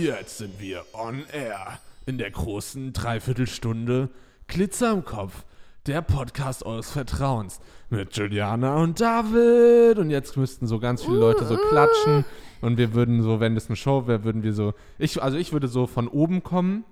[0.00, 1.78] Jetzt sind wir on air.
[2.06, 4.08] In der großen Dreiviertelstunde
[4.46, 5.44] Glitzer im Kopf.
[5.86, 7.60] Der Podcast eures Vertrauens.
[7.90, 9.98] Mit Juliana und David.
[9.98, 12.24] Und jetzt müssten so ganz viele Leute so klatschen.
[12.62, 14.72] Und wir würden so, wenn das eine Show wäre, würden wir so.
[14.98, 16.84] Ich, also ich würde so von oben kommen.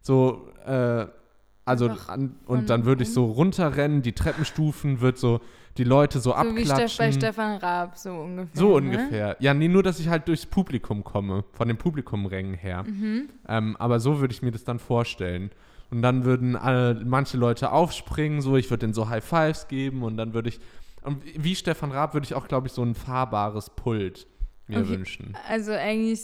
[0.00, 1.06] So, äh,
[1.64, 5.40] also an, und dann würde ich so runterrennen, die Treppenstufen, wird so
[5.78, 6.98] die Leute so, So wie Steff, abklatschen.
[6.98, 8.50] bei Stefan Raab, so ungefähr.
[8.60, 8.86] So ne?
[8.88, 9.36] ungefähr.
[9.40, 12.84] Ja, nee, nur, dass ich halt durchs Publikum komme, von den Publikumrängen her.
[12.84, 13.28] Mhm.
[13.48, 15.50] Ähm, aber so würde ich mir das dann vorstellen.
[15.90, 20.02] Und dann würden alle, manche Leute aufspringen, so, ich würde denen so High Fives geben
[20.02, 20.60] und dann würde ich,
[21.02, 24.26] und wie Stefan Raab würde ich auch, glaube ich, so ein fahrbares Pult
[24.68, 24.88] mir Okay.
[24.90, 25.36] wünschen.
[25.48, 26.20] Also eigentlich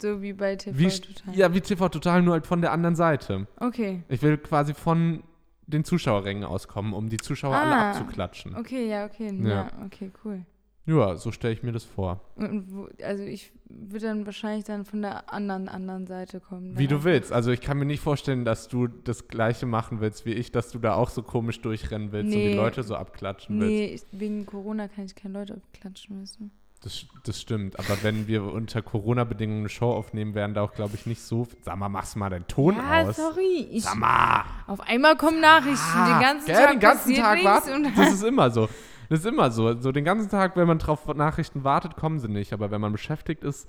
[0.00, 1.34] so wie bei TV Wie, Total.
[1.34, 3.46] ja, wie TV Total, nur halt von der anderen Seite.
[3.58, 5.22] Okay, Ich will quasi von
[5.70, 7.90] den Zuschauerrängen auskommen, um die Zuschauer alle Ah.
[7.90, 8.54] abzuklatschen.
[8.56, 9.32] okay, ja, okay.
[9.42, 9.48] Ja.
[9.48, 10.44] Ja, okay, cool.
[10.86, 12.20] Ja, so stelle ich mir das vor.
[12.36, 16.76] Und wo, also ich würde dann wahrscheinlich dann von der anderen, anderen Seite kommen.
[16.76, 17.32] Wie dann du willst.
[17.32, 20.70] Also ich kann mir nicht vorstellen, dass du das gleiche machen willst wie ich, dass
[20.70, 22.54] du da auch so komisch durchrennen willst und die Nee.
[22.56, 24.08] Leute so abklatschen willst.
[24.12, 26.50] Nee, wegen Corona kann ich keine Leute abklatschen, du.
[26.82, 27.78] Das, das stimmt.
[27.78, 31.46] Aber wenn wir unter Corona-Bedingungen eine Show aufnehmen, wären da auch, glaube ich, nicht so.
[31.60, 33.16] Sag mal, machst mal deinen Ton ja, aus.
[33.16, 33.68] sorry.
[33.70, 34.44] Ich, Sag mal.
[34.66, 37.92] auf einmal kommen Nachrichten, den ganzen Gell, Tag den ganzen Tag warten.
[37.94, 38.68] Das ist immer so.
[39.10, 39.78] Das ist immer so.
[39.78, 42.54] So den ganzen Tag, wenn man drauf Nachrichten wartet, kommen sie nicht.
[42.54, 43.68] Aber wenn man beschäftigt ist,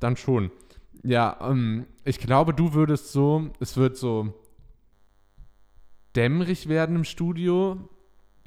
[0.00, 0.50] dann schon.
[1.04, 4.34] Ja, ähm, ich glaube, du würdest so, es wird so
[6.16, 7.88] dämmerig werden im Studio,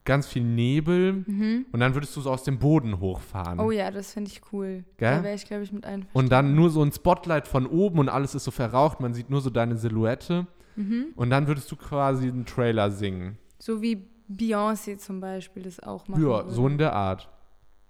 [0.06, 1.24] ganz viel Nebel
[1.72, 3.56] und dann würdest du so aus dem Boden hochfahren.
[3.58, 3.64] Mhm.
[3.64, 4.84] Oh ja, das finde ich cool.
[4.98, 5.18] Gell?
[5.18, 6.18] Da wäre ich, glaube ich, mit einverstanden.
[6.18, 9.30] Und dann nur so ein Spotlight von oben und alles ist so verraucht, man sieht
[9.30, 10.48] nur so deine Silhouette.
[10.76, 11.08] Mhm.
[11.16, 13.38] Und dann würdest du quasi einen Trailer singen.
[13.60, 16.52] So wie Beyoncé zum Beispiel das auch machen Ja, würde.
[16.52, 17.30] so in der Art.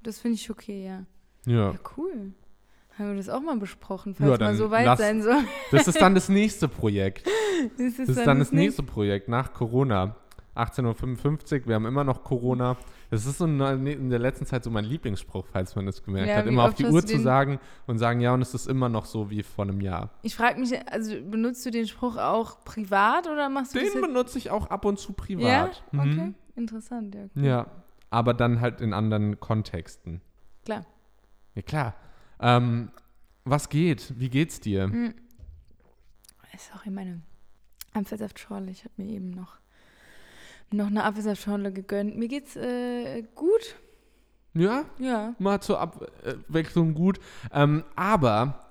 [0.02, 1.06] Das finde ich okay, ja.
[1.46, 1.72] Ja.
[1.72, 2.34] Ja, cool.
[3.00, 5.44] Haben wir das auch mal besprochen, falls Ja, dann mal so weit lass- sein soll.
[5.72, 7.28] Das ist dann das nächste Projekt.
[7.78, 10.18] Das ist, Das ist dann das nächste Projekt nach Corona.
[10.56, 12.78] 18.55 Uhr, wir haben immer noch Corona.
[13.10, 13.58] Das ist so in
[14.10, 16.46] der- letzten Zeit so mein Lieblingsspruch, falls man das gemerkt Ja, hat.
[16.46, 19.30] Immer auf die Uhr zu sagen und sagen, ja, und es ist immer noch so
[19.30, 20.10] wie vor einem Jahr.
[20.22, 24.38] Ich frage mich, also benutzt du den Spruch auch privat oder machst du Den benutze
[24.38, 25.16] ich auch ab und zu Ja?
[25.18, 25.84] privat.
[25.94, 26.36] Okay, Mhm.
[26.56, 27.26] interessant, ja.
[27.36, 27.44] Cool.
[27.46, 27.68] Ja,
[28.10, 30.22] aber dann halt in anderen Kontexten.
[30.66, 30.86] Klar.
[31.56, 31.96] Ja, klar.
[32.40, 32.92] Ähm,
[33.46, 34.14] was geht?
[34.20, 34.88] Wie geht's dir?
[34.88, 35.14] Mhm.
[36.58, 37.22] Sorry, meine
[37.94, 38.70] Apfelsaftschorle.
[38.72, 39.58] Ich habe mir eben noch,
[40.74, 42.18] noch eine Apfelsaftschorle gegönnt.
[42.18, 43.76] Mir geht's äh, gut.
[44.56, 45.34] Ja, Ja.
[45.40, 47.20] mal zur Abwechslung gut.
[47.52, 48.66] Ähm, aber,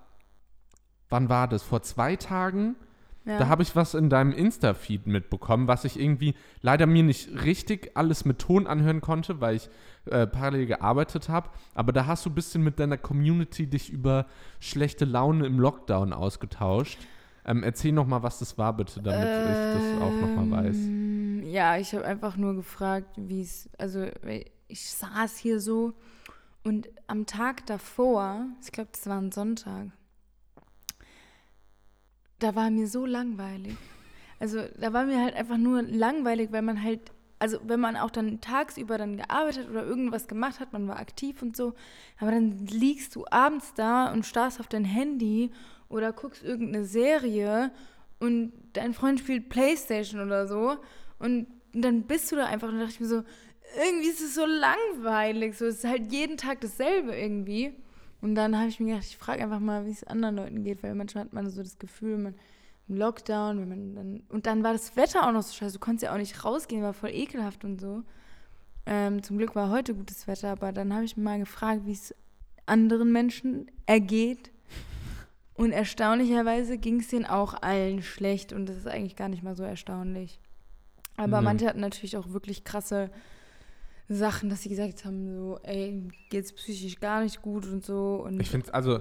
[1.08, 1.62] wann war das?
[1.62, 2.76] Vor zwei Tagen?
[3.24, 3.38] ja.
[3.38, 7.96] Da habe ich was in deinem Insta-Feed mitbekommen, was ich irgendwie leider mir nicht richtig
[7.96, 9.70] alles mit Ton anhören konnte, weil ich
[10.06, 11.50] äh, parallel gearbeitet habe.
[11.74, 14.26] Aber da hast du ein bisschen mit deiner Community dich über
[14.60, 16.98] schlechte Laune im Lockdown ausgetauscht.
[17.44, 20.76] Ähm, erzähl noch mal, was das war, bitte, damit ich das auch noch mal weiß.
[20.76, 24.06] Ähm, Ja, ich habe einfach nur gefragt, wie es, also
[24.68, 25.92] ich saß hier so
[26.62, 29.88] und am Tag davor, ich glaube, das war ein Sonntag,
[32.38, 33.76] da war mir so langweilig.
[34.40, 38.10] Also da war mir halt einfach nur langweilig, weil man halt, also wenn man auch
[38.10, 41.74] dann tagsüber dann gearbeitet oder irgendwas gemacht hat, man war aktiv und so,
[42.18, 45.50] aber dann liegst du abends da und starrst auf dein Handy
[45.92, 47.70] oder guckst irgendeine Serie
[48.18, 50.76] und dein Freund spielt Playstation oder so
[51.18, 53.22] und dann bist du da einfach und da dachte ich mir so,
[53.84, 57.72] irgendwie ist es so langweilig, so es ist halt jeden Tag dasselbe irgendwie.
[58.20, 60.82] Und dann habe ich mir gedacht, ich frage einfach mal, wie es anderen Leuten geht,
[60.82, 62.34] weil manchmal hat man so das Gefühl, man
[62.88, 65.78] im Lockdown, wenn man dann und dann war das Wetter auch noch so scheiße, du
[65.80, 68.02] konntest ja auch nicht rausgehen, war voll ekelhaft und so.
[68.86, 72.14] Ähm, zum Glück war heute gutes Wetter, aber dann habe ich mal gefragt, wie es
[72.66, 74.50] anderen Menschen ergeht.
[75.54, 79.54] Und erstaunlicherweise ging es denen auch allen schlecht und das ist eigentlich gar nicht mal
[79.54, 80.40] so erstaunlich.
[81.16, 81.44] Aber Mhm.
[81.44, 83.10] manche hatten natürlich auch wirklich krasse
[84.08, 88.22] Sachen, dass sie gesagt haben, so, ey, geht's psychisch gar nicht gut und so.
[88.26, 89.00] Und Ich finde es also,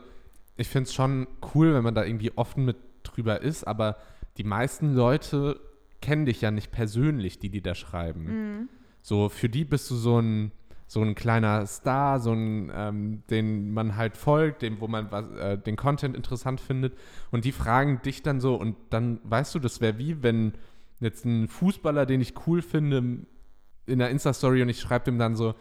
[0.58, 3.98] ich finde es schon cool, wenn man da irgendwie offen mit drüber ist, aber
[4.38, 5.60] die meisten Leute
[6.02, 8.24] kennen dich ja nicht persönlich, die die da schreiben.
[8.26, 8.70] Mhm.
[9.02, 10.52] So, für die bist du so ein,
[10.92, 15.24] so ein kleiner Star, so ein, ähm, den man halt folgt, dem, wo man was,
[15.38, 16.98] äh, den Content interessant findet.
[17.32, 20.52] Und die fragen dich dann so, und dann weißt du, das wäre wie, wenn
[21.00, 23.26] jetzt ein Fußballer, den ich cool finde,
[23.86, 25.56] in der Insta-Story und ich schreibe dem dann so,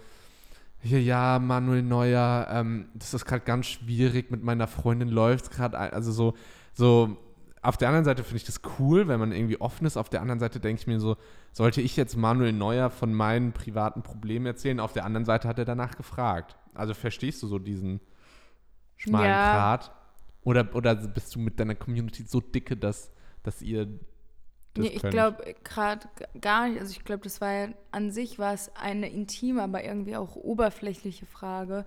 [0.81, 5.79] hier, ja, Manuel Neuer, ähm, das ist gerade ganz schwierig, mit meiner Freundin läuft gerade,
[5.79, 6.35] also so,
[6.73, 7.17] so,
[7.63, 10.23] auf der anderen Seite finde ich das cool, wenn man irgendwie offen ist, auf der
[10.23, 11.17] anderen Seite denke ich mir so,
[11.53, 15.59] sollte ich jetzt Manuel Neuer von meinen privaten Problemen erzählen, auf der anderen Seite hat
[15.59, 16.57] er danach gefragt.
[16.75, 18.01] Also verstehst du so diesen
[18.97, 19.53] schmalen Ja.
[19.53, 19.93] Grat?
[20.43, 23.11] Oder, oder bist du mit deiner Community so dicke, dass,
[23.43, 23.87] dass ihr
[24.75, 26.09] das Nee, ich glaube gerade
[26.41, 26.81] gar nicht.
[26.81, 30.37] Also ich glaube, das war ja an sich war es eine intime, aber irgendwie auch
[30.37, 31.85] oberflächliche Frage,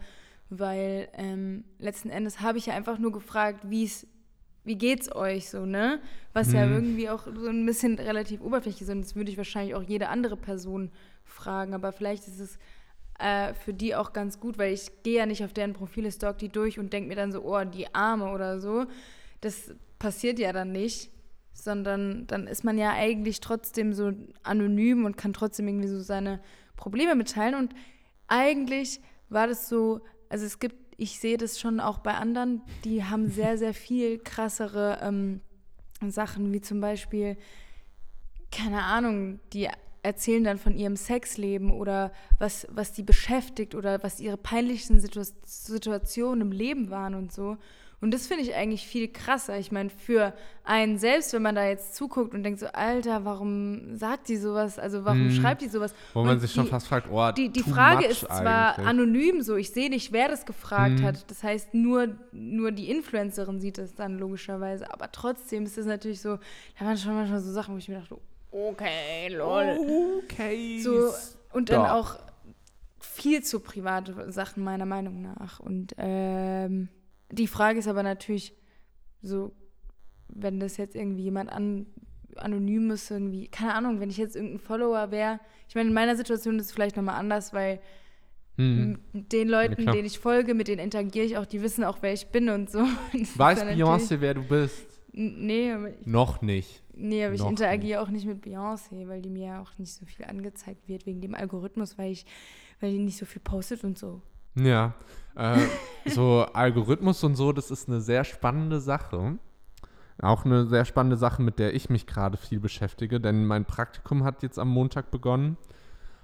[0.50, 4.06] weil ähm, letzten Endes habe ich ja einfach nur gefragt, wie es,
[4.64, 6.00] wie geht's euch so, ne?
[6.34, 6.74] Was ja Mhm.
[6.74, 10.10] irgendwie auch so ein bisschen relativ oberflächlich ist und das würde ich wahrscheinlich auch jede
[10.10, 10.92] andere Person
[11.26, 12.58] fragen, aber vielleicht ist es
[13.20, 16.40] äh, für die auch ganz gut, weil ich gehe ja nicht auf deren Profile, stalk
[16.40, 18.86] die durch und denke mir dann so, oh, die Arme oder so.
[19.42, 21.12] Das passiert ja dann nicht,
[21.54, 24.12] sondern dann ist man ja eigentlich trotzdem so
[24.42, 26.40] anonym und kann trotzdem irgendwie so seine
[26.76, 27.54] Probleme mitteilen.
[27.56, 27.74] Und
[28.28, 29.00] eigentlich
[29.30, 33.30] war das so, also es gibt, ich sehe das schon auch bei anderen, die haben
[33.30, 35.42] sehr, sehr viel krassere ähm,
[36.08, 37.38] Sachen, wie zum Beispiel,
[38.52, 39.70] keine Ahnung, die
[40.04, 45.24] erzählen dann von ihrem Sexleben oder was, was die beschäftigt oder was ihre peinlichsten Situ
[45.46, 47.58] Situationen im Leben waren und so.
[48.04, 49.58] Und das finde ich eigentlich viel krasser.
[49.58, 50.34] Ich meine, für
[50.66, 54.78] einen selbst, wenn man da jetzt zuguckt und denkt so, Alter, warum sagt die sowas?
[54.78, 55.32] Also warum Mhm.
[55.32, 55.94] schreibt die sowas?
[56.14, 58.88] Wo man Und sich schon die- fast fragt, oh, Die, die Frage ist zwar eigentlich.
[58.88, 61.04] anonym so, ich sehe nicht, wer das gefragt Mhm.
[61.06, 61.30] hat.
[61.32, 64.92] Das heißt, nur, nur die Influencerin sieht es dann logischerweise.
[64.94, 66.38] Aber trotzdem ist es natürlich so,
[66.80, 68.18] da waren schon manchmal so Sachen, wo ich mir dachte,
[68.52, 70.20] okay, lol.
[70.26, 70.80] Okay.
[70.82, 71.10] So,
[71.54, 71.90] und dann stop.
[71.96, 72.16] auch
[73.00, 75.60] viel zu private Sachen meiner Meinung nach.
[75.62, 76.90] Und ähm,
[77.34, 78.54] die Frage ist aber natürlich
[79.22, 79.54] so,
[80.28, 81.86] wenn das jetzt irgendwie jemand an,
[82.36, 85.40] anonymes irgendwie, keine Ahnung, wenn ich jetzt irgendein Follower wäre,
[85.70, 87.80] ich meine, in meiner Situation ist es vielleicht nochmal anders, weil
[88.56, 89.00] Hm.
[89.14, 89.96] den Leuten, klar.
[89.96, 92.70] denen ich folge, mit denen interagiere ich auch, die wissen auch, wer ich bin und
[92.70, 92.86] so.
[93.12, 94.86] Das ist Weiß Beyoncé, wer du bist?
[95.12, 96.84] Nee, aber ich, Noch nicht.
[96.94, 99.94] nee, aber ich Noch interagiere auch nicht mit Beyoncé, weil die mir ja auch nicht
[99.94, 102.26] so viel angezeigt wird wegen dem Algorithmus, weil ich,
[102.80, 104.22] weil die nicht so viel postet und so.
[104.56, 104.94] Ja.
[105.36, 105.60] Äh,
[106.06, 109.38] so Algorithmus und so, das ist eine sehr spannende Sache.
[110.22, 114.24] Auch eine sehr spannende Sache, mit der ich mich gerade viel beschäftige, denn mein Praktikum
[114.24, 115.58] hat jetzt am Montag begonnen.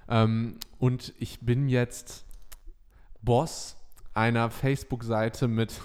[0.08, 2.26] Ähm, und ich bin jetzt
[3.22, 3.76] Boss
[4.14, 5.82] einer Facebook-Seite mit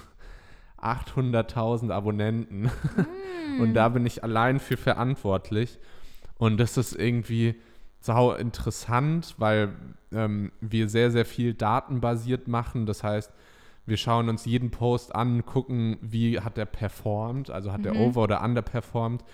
[0.80, 2.70] 800.000 Abonnenten.
[3.58, 5.78] Und da bin ich allein für verantwortlich.
[6.36, 7.60] Und das ist irgendwie
[8.04, 9.70] sau interessant, weil
[10.12, 12.84] ähm, wir sehr, sehr viel datenbasiert machen.
[12.84, 13.32] Das heißt,
[13.86, 18.00] wir schauen uns jeden Post an, gucken, wie hat der performt, also hat der Mhm.
[18.00, 19.24] over- oder underperformt.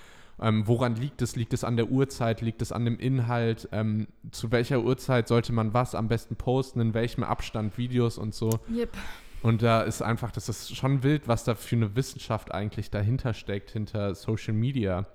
[0.41, 1.35] Ähm, woran liegt es?
[1.35, 2.43] Liegt es an der Uhrzeit?
[2.43, 3.69] Liegt es an dem Inhalt?
[3.73, 6.81] Ähm, zu welcher Uhrzeit sollte man was am besten posten?
[6.81, 8.51] In welchem Abstand Videos und so?
[8.73, 8.97] Yep.
[9.43, 13.35] Und da ist einfach, das ist schon wild, was da für eine Wissenschaft eigentlich dahinter
[13.35, 15.07] steckt, hinter Social Media.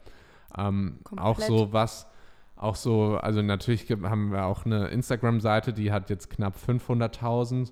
[0.57, 2.07] Ähm, auch so was,
[2.55, 7.71] auch so, also natürlich haben wir auch eine Instagram-Seite, die hat jetzt knapp 500.000,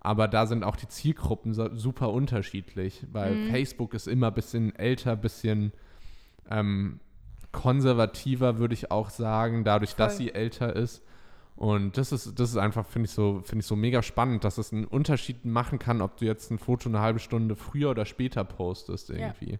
[0.00, 3.46] aber da sind auch die Zielgruppen so, super unterschiedlich, weil Mhm.
[3.46, 5.72] Facebook ist immer ein bisschen älter, ein bisschen
[6.50, 7.00] ähm,
[7.52, 10.26] konservativer, würde ich auch sagen, dadurch, dass Voll.
[10.26, 11.02] sie älter ist.
[11.56, 14.58] Und das ist, das ist einfach, finde ich, so, finde ich so mega spannend, dass
[14.58, 18.04] es einen Unterschied machen kann, ob du jetzt ein Foto eine halbe Stunde früher oder
[18.04, 19.52] später postest irgendwie.
[19.52, 19.58] Ja,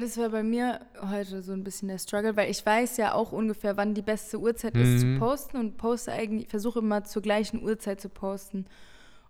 [0.00, 0.80] das war bei mir
[1.10, 4.38] heute so ein bisschen der Struggle, weil ich weiß ja auch ungefähr, wann die beste
[4.40, 5.18] Uhrzeit ist zu Mhm.
[5.18, 8.66] posten und poste eigentlich, versuche immer zur gleichen Uhrzeit zu posten.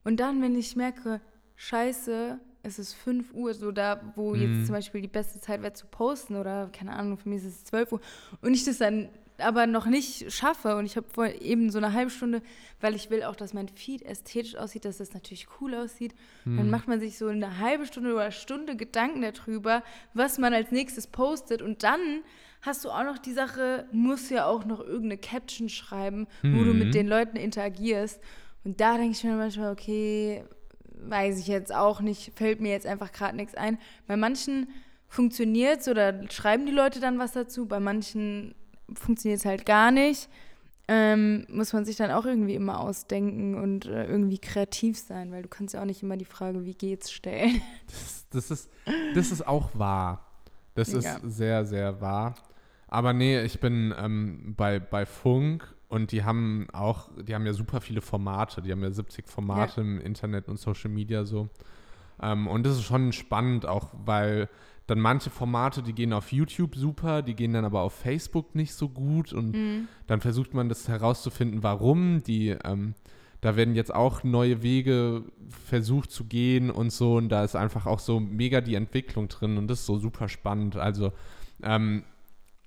[0.04, 1.20] Und dann, wenn ich merke,
[1.56, 4.40] scheiße, es ist 5 Uhr, so da, wo Mhm.
[4.42, 7.46] jetzt zum Beispiel die beste Zeit wäre zu posten oder keine Ahnung, für mich ist
[7.46, 8.00] es 12 Uhr
[8.40, 9.08] und ich das dann
[9.42, 12.42] aber noch nicht schaffe und ich habe vor eben so eine halbe Stunde,
[12.80, 16.14] weil ich will auch, dass mein Feed ästhetisch aussieht, dass das natürlich cool aussieht.
[16.44, 16.56] Mhm.
[16.56, 19.82] Dann macht man sich so eine halbe Stunde oder Stunde Gedanken darüber,
[20.14, 22.00] was man als nächstes postet und dann
[22.62, 26.72] hast du auch noch die Sache, musst ja auch noch irgendeine Caption schreiben, wo du
[26.72, 26.78] Mhm.
[26.78, 28.20] mit den Leuten interagierst
[28.64, 30.44] und da denke ich mir manchmal, okay,
[31.04, 33.78] weiß ich jetzt auch nicht, fällt mir jetzt einfach gerade nichts ein.
[34.06, 34.68] Bei manchen
[35.08, 38.54] funktioniert es oder schreiben die Leute dann was dazu, bei manchen
[38.94, 40.28] funktioniert es halt gar nicht.
[40.88, 45.42] Ähm, muss man sich dann auch irgendwie immer ausdenken und äh, irgendwie kreativ sein, weil
[45.42, 47.60] du kannst ja auch nicht immer die Frage, wie geht's stellen.
[47.86, 48.70] Das, das, ist,
[49.14, 50.26] das ist auch wahr.
[50.74, 51.20] Das ist Ja.
[51.22, 52.34] sehr, sehr wahr.
[52.88, 57.52] Aber nee, ich bin ähm, bei, bei Funk und die haben auch, die haben ja
[57.52, 58.60] super viele Formate.
[58.62, 61.48] Die haben ja 70 Formate im Internet und Social Media so.
[62.20, 64.48] Ähm, und das ist schon spannend, auch weil
[64.86, 68.74] dann manche Formate, die gehen auf YouTube super, die gehen dann aber auf Facebook nicht
[68.74, 69.88] so gut und Mhm.
[70.06, 72.22] dann versucht man das herauszufinden, warum.
[72.24, 72.94] Die, ähm,
[73.40, 77.16] da werden jetzt auch neue Wege versucht zu gehen und so.
[77.16, 80.28] Und da ist einfach auch so mega die Entwicklung drin und das ist so super
[80.28, 80.76] spannend.
[80.76, 81.12] Also
[81.62, 82.04] ähm,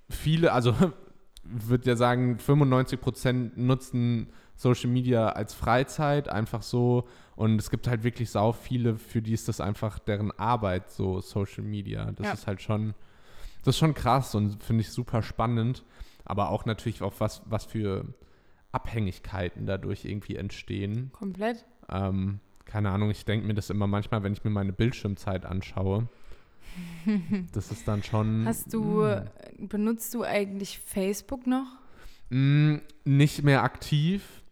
[0.10, 0.74] viele, also
[1.44, 7.08] würde ja sagen, 95 Prozent nutzen Social Media als Freizeit, einfach so.
[7.36, 11.20] Und es gibt halt wirklich sau viele, für die ist das einfach deren Arbeit, so
[11.22, 12.12] Social Media.
[12.12, 12.34] Das Ja.
[12.34, 12.94] ist halt schon,
[13.64, 15.84] das ist schon krass und finde ich super spannend.
[16.24, 18.06] Aber auch natürlich auch was, was für
[18.72, 21.12] Abhängigkeiten dadurch irgendwie entstehen.
[21.14, 21.66] Komplett.
[21.90, 26.08] Ähm, keine Ahnung, ich denke mir das immer manchmal, wenn ich mir meine Bildschirmzeit anschaue.
[27.54, 28.46] das ist dann schon.
[28.46, 29.68] Hast du, mm.
[29.68, 31.68] benutzt du eigentlich Facebook noch?
[32.30, 34.44] Mm, nicht mehr aktiv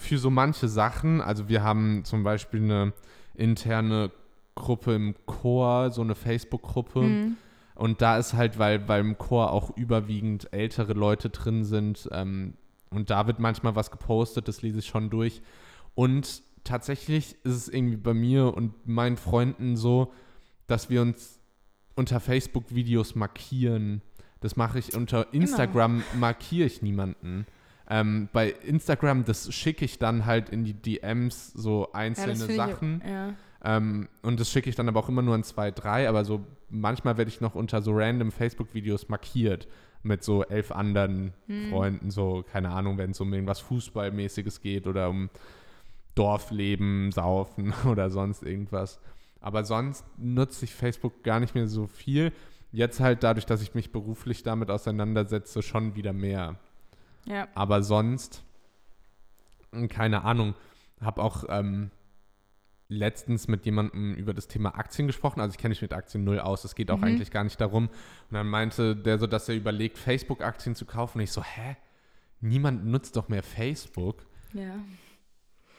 [0.00, 1.20] für so manche Sachen.
[1.20, 2.92] Also wir haben zum Beispiel eine
[3.34, 4.10] interne
[4.54, 7.02] Gruppe im Chor, so eine Facebook-Gruppe.
[7.02, 7.36] Mhm.
[7.74, 12.54] Und da ist halt, weil beim Chor auch überwiegend ältere Leute drin sind ähm,
[12.90, 15.42] und da wird manchmal was gepostet, das lese ich schon durch.
[15.94, 20.12] Und tatsächlich ist es irgendwie bei mir und meinen Freunden so,
[20.66, 21.38] dass wir uns
[21.94, 24.02] unter Facebook Videos markieren.
[24.40, 27.46] Das mache ich unter Instagram, markiere ich niemanden.
[27.90, 32.54] Ähm, bei Instagram, das schicke ich dann halt in die DMs so Ja, einzelne finde
[32.54, 33.02] Sachen.
[33.04, 33.10] ich.
[33.10, 33.34] Ja.
[33.62, 36.40] Ähm, und das schicke ich dann aber auch immer nur an zwei, drei, aber so
[36.70, 39.66] manchmal werde ich noch unter so random Facebook-Videos markiert
[40.02, 41.68] mit so elf anderen Hm.
[41.70, 45.28] Freunden, so, keine Ahnung, wenn es um irgendwas Fußballmäßiges geht oder um
[46.14, 49.00] Dorfleben, Saufen oder sonst irgendwas.
[49.40, 52.32] Aber sonst nutze ich Facebook gar nicht mehr so viel.
[52.72, 56.56] Jetzt halt dadurch, dass ich mich beruflich damit auseinandersetze, schon wieder mehr.
[57.26, 57.48] Ja.
[57.54, 58.42] Aber sonst,
[59.72, 60.54] mh, keine Ahnung,
[61.00, 61.90] habe auch ähm,
[62.88, 65.40] letztens mit jemandem über das Thema Aktien gesprochen.
[65.40, 67.04] Also ich kenne mich mit Aktien null aus, es geht auch Mhm.
[67.04, 67.86] eigentlich gar nicht darum.
[67.86, 71.18] Und dann meinte der so, dass er überlegt, Facebook-Aktien zu kaufen.
[71.18, 71.76] Und ich so, hä?
[72.40, 74.24] Niemand nutzt doch mehr Facebook.
[74.54, 74.74] Ja.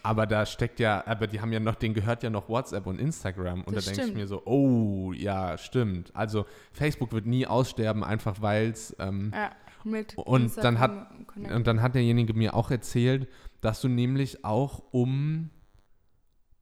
[0.03, 2.99] Aber da steckt ja, aber die haben ja noch, denen gehört ja noch WhatsApp und
[2.99, 3.63] Instagram.
[3.63, 6.15] Und Das da denke ich mir so, oh, ja, stimmt.
[6.15, 9.51] Also Facebook wird nie aussterben, einfach weil es ähm, ja.
[9.85, 11.53] Mit Und dann hat- Connect.
[11.53, 13.27] Und dann hat derjenige mir auch erzählt,
[13.61, 15.49] dass du nämlich auch, um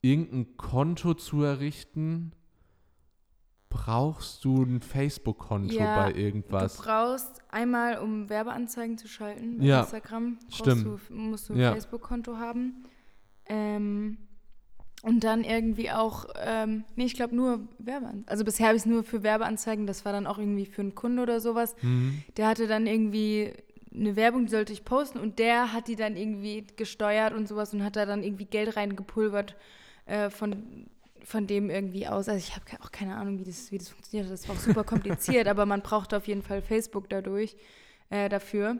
[0.02, 2.32] irgendein Konto zu errichten,
[3.68, 6.76] brauchst du ein Facebook-Konto Ja, bei Du irgendwas.
[6.78, 10.84] brauchst einmal, um Werbeanzeigen zu schalten bei Ja, Instagram, brauchst stimmt.
[10.86, 11.72] Du, musst du ein Ja.
[11.72, 12.84] Facebook-Konto haben.
[13.46, 14.18] Ähm,
[15.02, 18.28] und dann irgendwie auch, ähm, nee, ich glaube nur Werbeanzeigen.
[18.28, 20.94] Also bisher habe ich es nur für Werbeanzeigen, das war dann auch irgendwie für einen
[20.94, 21.74] Kunden oder sowas.
[21.80, 22.22] Mhm.
[22.36, 23.52] Der hatte dann irgendwie
[23.94, 27.72] eine Werbung, die sollte ich posten und der hat die dann irgendwie gesteuert und sowas
[27.72, 29.56] und hat da dann irgendwie Geld reingepulvert
[30.04, 30.86] äh, von,
[31.24, 32.28] von dem irgendwie aus.
[32.28, 34.30] Also ich habe auch keine Ahnung, wie das, wie das funktioniert.
[34.30, 37.56] Das war auch super kompliziert, aber man brauchte auf jeden Fall Facebook dadurch,
[38.10, 38.76] äh, dafür.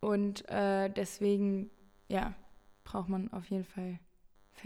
[0.00, 1.70] Und äh, deswegen,
[2.08, 2.34] ja,
[2.84, 3.98] braucht man auf jeden Fall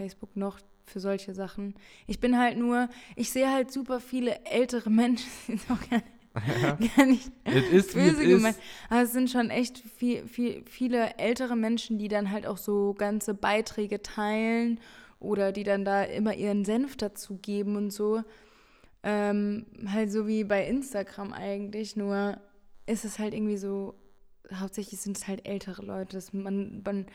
[0.01, 1.75] Facebook noch für solche Sachen.
[2.07, 6.01] Ich bin halt nur, ich sehe halt super viele ältere Menschen, die sind auch gar
[6.95, 8.57] gar nicht böse gemeint.
[8.89, 12.93] Aber es sind schon echt viel, viel, viele ältere Menschen, die dann halt auch so
[12.93, 14.79] ganze Beiträge teilen
[15.19, 18.23] oder die dann da immer ihren Senf dazu geben und so.
[19.03, 22.37] Ähm, halt so wie bei Instagram eigentlich, nur
[22.85, 23.95] ist es halt irgendwie so,
[24.53, 26.15] hauptsächlich sind es halt ältere Leute.
[26.15, 27.07] Das man, man,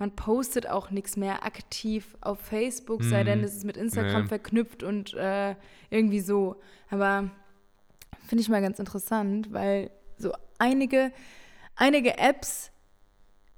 [0.00, 3.26] man postet auch nichts mehr aktiv auf Facebook, sei Mhm.
[3.26, 4.28] denn es ist mit Instagram Nee.
[4.28, 5.54] verknüpft und äh,
[5.90, 6.56] irgendwie so.
[6.90, 7.30] Aber
[8.26, 11.12] finde ich mal ganz interessant, weil so einige,
[11.76, 12.72] einige Apps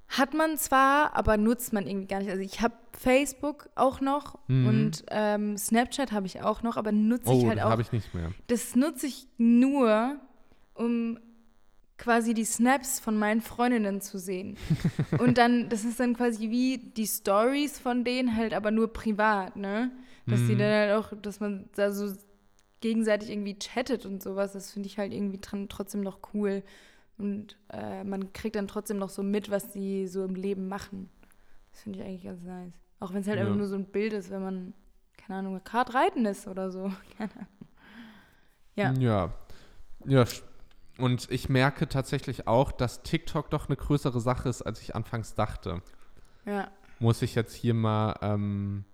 [0.09, 2.29] hat man zwar, aber nutzt man irgendwie gar nicht.
[2.29, 4.67] Also ich habe Facebook auch noch Mhm.
[4.67, 7.69] und ähm, Snapchat habe ich auch noch, aber nutze Oh, ich halt auch.
[7.71, 8.31] habe ich nicht mehr.
[8.47, 10.17] Das nutze ich nur,
[10.75, 11.17] um
[11.97, 14.57] quasi die Snaps von meinen Freundinnen zu sehen.
[15.19, 19.55] und dann, das ist dann quasi wie die Stories von denen, halt aber nur privat,
[19.55, 19.91] ne?
[20.25, 20.59] Dass die Mhm.
[20.59, 22.13] dann halt auch, dass man da so
[22.81, 26.63] gegenseitig irgendwie chattet und sowas, das finde ich halt irgendwie trotzdem noch cool.
[27.17, 31.09] Und äh, man kriegt dann trotzdem noch so mit, was die so im Leben machen.
[31.71, 32.73] Das finde ich eigentlich ganz nice.
[32.99, 33.43] Auch wenn es halt Ja.
[33.45, 34.73] einfach nur so ein Bild ist, wenn man,
[35.17, 36.91] keine Ahnung, gerade reiten ist oder so.
[37.17, 37.47] Keine Ahnung.
[38.75, 38.93] Ja.
[38.93, 39.33] Ja.
[40.05, 40.25] Ja.
[40.97, 45.33] Und ich merke tatsächlich auch, dass TikTok doch eine größere Sache ist, als ich anfangs
[45.33, 45.81] dachte.
[46.45, 46.69] Ja.
[46.99, 48.85] Muss ich jetzt hier mal, ähm,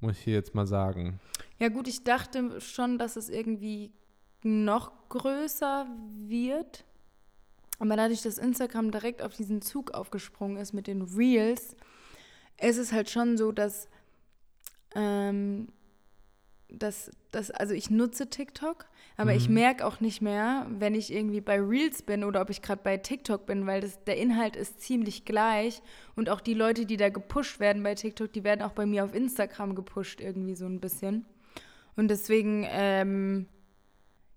[0.00, 1.20] muss ich hier jetzt mal sagen.
[1.58, 3.92] Ja, gut, ich dachte schon, dass es irgendwie
[4.42, 5.86] noch größer
[6.26, 6.84] wird.
[7.78, 11.76] Aber dadurch, dass Instagram direkt auf diesen Zug aufgesprungen ist mit den Reels,
[12.60, 13.88] ist es halt schon so, dass,
[14.94, 15.68] ähm,
[16.68, 18.86] dass, dass also ich nutze TikTok,
[19.20, 19.54] aber ich Mhm.
[19.54, 22.96] merke auch nicht mehr, wenn ich irgendwie bei Reels bin oder ob ich gerade bei
[22.96, 25.82] TikTok bin, weil das, der Inhalt ist ziemlich gleich
[26.16, 29.04] und auch die Leute, die da gepusht werden bei TikTok, die werden auch bei mir
[29.04, 31.26] auf Instagram gepusht irgendwie so ein bisschen.
[31.96, 33.46] Und deswegen, ähm,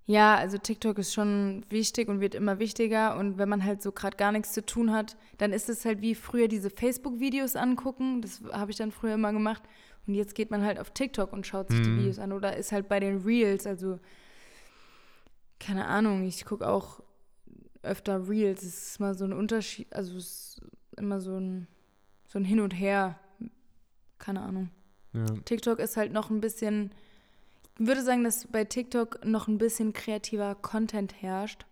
[0.05, 3.15] Ja, also TikTok ist schon wichtig und wird immer wichtiger.
[3.17, 6.01] Und wenn man halt so gerade gar nichts zu tun hat, dann ist es halt
[6.01, 8.21] wie früher diese Facebook-Videos angucken.
[8.21, 9.63] Das habe ich dann früher immer gemacht.
[10.05, 11.99] Und jetzt geht man halt auf TikTok und schaut sich die Mhm.
[11.99, 12.33] Videos an.
[12.33, 13.65] Oder ist halt bei den Reels.
[13.65, 13.97] Also,
[15.65, 17.01] keine Ahnung, ich gucke auch
[17.81, 18.63] öfter Reels.
[18.63, 19.93] Es ist mal so ein Unterschied.
[19.93, 20.61] Also, es ist
[20.97, 21.67] immer so ein,
[22.27, 23.19] so ein Hin und Her.
[24.19, 24.69] Keine Ahnung.
[25.13, 25.25] Ja.
[25.45, 26.91] TikTok ist halt noch ein bisschen,
[27.79, 31.65] ich würde sagen, dass bei TikTok noch ein bisschen kreativer Content herrscht.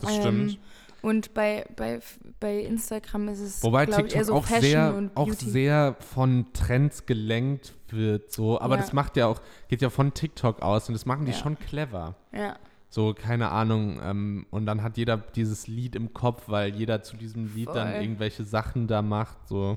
[0.00, 0.58] Das Ähm, stimmt.
[1.00, 2.00] Und bei, bei,
[2.40, 5.96] bei Instagram ist es, Wobei glaub ich, TikTok eher so auch Fashion sehr, auch sehr
[6.00, 8.60] von Trends gelenkt wird, so.
[8.60, 8.80] Aber Ja.
[8.80, 11.38] das macht ja auch, geht ja von TikTok aus und das machen die Ja.
[11.38, 12.16] schon clever.
[12.32, 12.56] Ja,
[12.90, 14.00] So, keine Ahnung.
[14.02, 17.92] Ähm, und dann hat jeder dieses Lied im Kopf, weil jeder zu diesem Lied dann
[17.92, 18.02] Voll.
[18.02, 19.46] irgendwelche Sachen da macht.
[19.48, 19.76] So,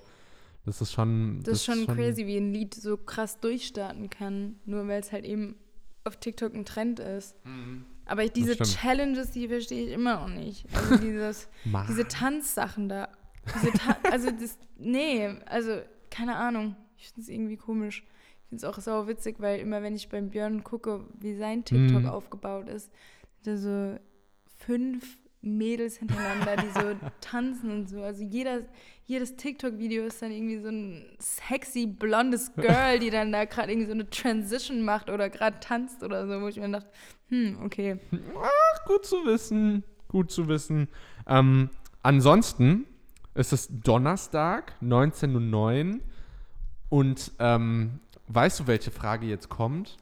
[0.66, 1.42] das ist schon.
[1.44, 5.26] das, ist schon crazy, wie ein Lied so krass durchstarten kann, nur weil es halt
[5.26, 5.56] eben
[6.04, 7.36] auf TikTok ein Trend ist.
[8.06, 8.64] Aber ich, diese Mhm.
[8.64, 10.66] Challenges, die verstehe ich immer noch nicht.
[10.74, 11.48] Also dieses,
[11.90, 13.10] diese Tanzsachen da.
[13.56, 16.76] Diese Ta also das, nee, also keine Ahnung.
[16.98, 18.04] Ich finde es irgendwie komisch.
[18.52, 22.02] Finde es auch sau witzig, weil immer wenn ich beim Björn gucke, wie sein TikTok
[22.04, 22.10] Mhm.
[22.10, 22.92] aufgebaut ist,
[23.44, 24.00] sind da so
[24.58, 26.82] fünf Mädels hintereinander, die so
[27.22, 28.04] tanzen und so.
[28.04, 28.64] Also jeder,
[29.06, 33.88] jedes TikTok-Video ist dann irgendwie so ein sexy, blondes Girl, die dann da gerade irgendwie
[33.88, 36.90] so eine Transition macht oder gerade tanzt oder so, wo ich mir dachte,
[37.30, 38.00] hm, okay.
[38.38, 39.86] Ach, gut zu wissen.
[40.10, 40.90] Gut zu wissen.
[41.26, 41.70] Ähm,
[42.04, 42.86] ansonsten
[43.34, 46.00] ist es Donnerstag, 19.09 Uhr.
[46.90, 49.98] Und ähm, weißt du, welche Frage jetzt kommt?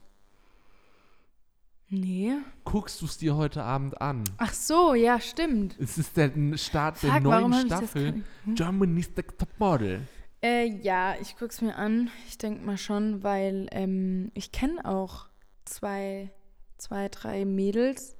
[1.92, 2.34] Nee.
[2.66, 4.24] Guckst du es dir heute Abend an?
[4.38, 5.76] Ach so, ja, stimmt.
[5.80, 8.56] Es ist der Start der Fuck, neuen Staffel Hm?
[8.56, 10.02] Germany's Next Top Model.
[10.42, 12.12] Äh, ja, ich guck's mir an.
[12.28, 15.26] Ich denke mal schon, weil ähm, ich kenne auch
[15.66, 16.32] zwei,
[16.78, 18.16] zwei, drei Mädels.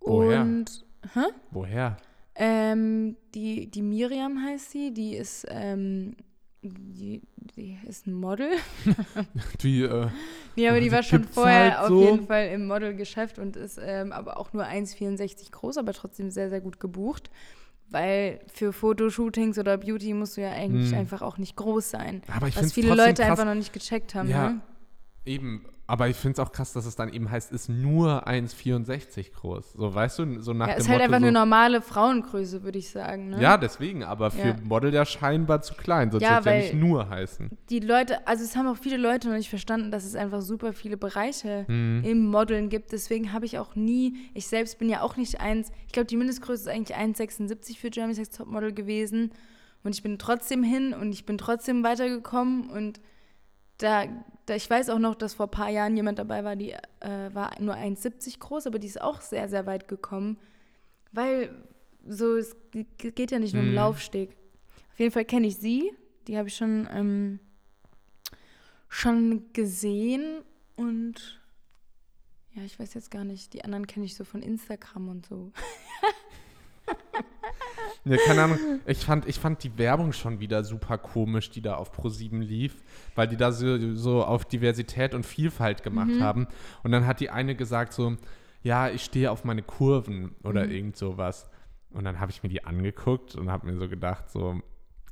[0.00, 0.42] Woher?
[0.42, 1.24] Und hä?
[1.50, 1.96] Woher?
[2.34, 6.16] Ähm, die, die Miriam heißt sie, die ist, ähm,
[6.64, 7.20] die,
[7.56, 8.50] die ist ein Model.
[9.62, 10.08] Die, äh,
[10.56, 12.04] Nee, aber die war schon vorher halt auf so.
[12.04, 16.48] jeden Fall im Modelgeschäft und ist ähm, aber auch nur 1,64 groß, aber trotzdem sehr,
[16.48, 17.30] sehr gut gebucht.
[17.90, 20.98] Weil für Fotoshootings oder Beauty musst du ja eigentlich Hm.
[21.00, 22.22] einfach auch nicht groß sein.
[22.34, 24.28] aber ich Was viele Leute krass, einfach noch nicht gecheckt haben.
[24.30, 24.50] Ja.
[24.50, 24.60] Ne?
[25.26, 29.32] Eben, aber ich finde es auch krass, dass es dann eben heißt, ist nur 1,64
[29.32, 29.74] groß.
[29.74, 32.62] So, weißt du, so nach Ja, dem ist halt Motto einfach so, eine normale Frauengröße,
[32.62, 33.30] würde ich sagen.
[33.30, 33.42] Ne?
[33.42, 34.56] Ja, deswegen, aber für Ja.
[34.62, 37.50] Model ja scheinbar zu klein, sonst Ja, wird ja nicht nur heißen.
[37.68, 40.72] Die Leute, also es haben auch viele Leute noch nicht verstanden, dass es einfach super
[40.72, 42.02] viele Bereiche Mhm.
[42.04, 42.92] im Modeln gibt.
[42.92, 46.16] Deswegen habe ich auch nie, ich selbst bin ja auch nicht eins, ich glaube, die
[46.16, 49.32] Mindestgröße ist eigentlich 1,76 für Germany's Next Topmodel gewesen.
[49.82, 52.70] Und ich bin trotzdem hin und ich bin trotzdem weitergekommen.
[52.70, 53.00] Und
[53.78, 54.06] da,
[54.46, 57.34] da ich weiß auch noch, dass vor ein paar Jahren jemand dabei war, die äh,
[57.34, 60.38] war nur 1,70 groß, aber die ist auch sehr, sehr weit gekommen.
[61.12, 61.54] Weil
[62.06, 63.74] so, es ge- geht ja nicht nur um Mhm.
[63.76, 64.36] Laufsteg.
[64.92, 65.92] Auf jeden Fall kenne ich sie.
[66.28, 67.40] Die habe ich schon, ähm,
[68.88, 70.42] schon gesehen
[70.76, 71.40] und
[72.54, 73.52] ja, ich weiß jetzt gar nicht.
[73.52, 75.52] Die anderen kenne ich so von Instagram und so.
[78.04, 78.58] Ja, keine Ahnung.
[78.86, 82.74] Ich fand, ich fand die Werbung schon wieder super komisch, die da auf Pro7 lief,
[83.14, 86.20] weil die da so, so auf Diversität und Vielfalt gemacht Mhm.
[86.20, 86.46] haben.
[86.82, 88.16] Und dann hat die eine gesagt so,
[88.62, 90.70] ja, ich stehe auf meine Kurven oder Mhm.
[90.72, 91.48] irgend sowas.
[91.90, 94.60] Und dann habe ich mir die angeguckt und habe mir so gedacht, so,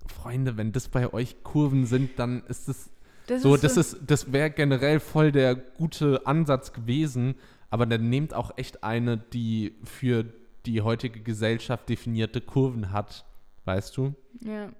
[0.06, 2.90] Freunde, wenn das bei euch Kurven sind, dann ist es
[3.28, 7.36] Das so, ist das ist, das wäre generell voll der gute Ansatz gewesen,
[7.70, 10.24] aber dann nehmt auch echt eine, die für
[10.66, 13.24] die heutige Gesellschaft definierte Kurven hat,
[13.64, 14.14] weißt du?
[14.40, 14.70] Ja.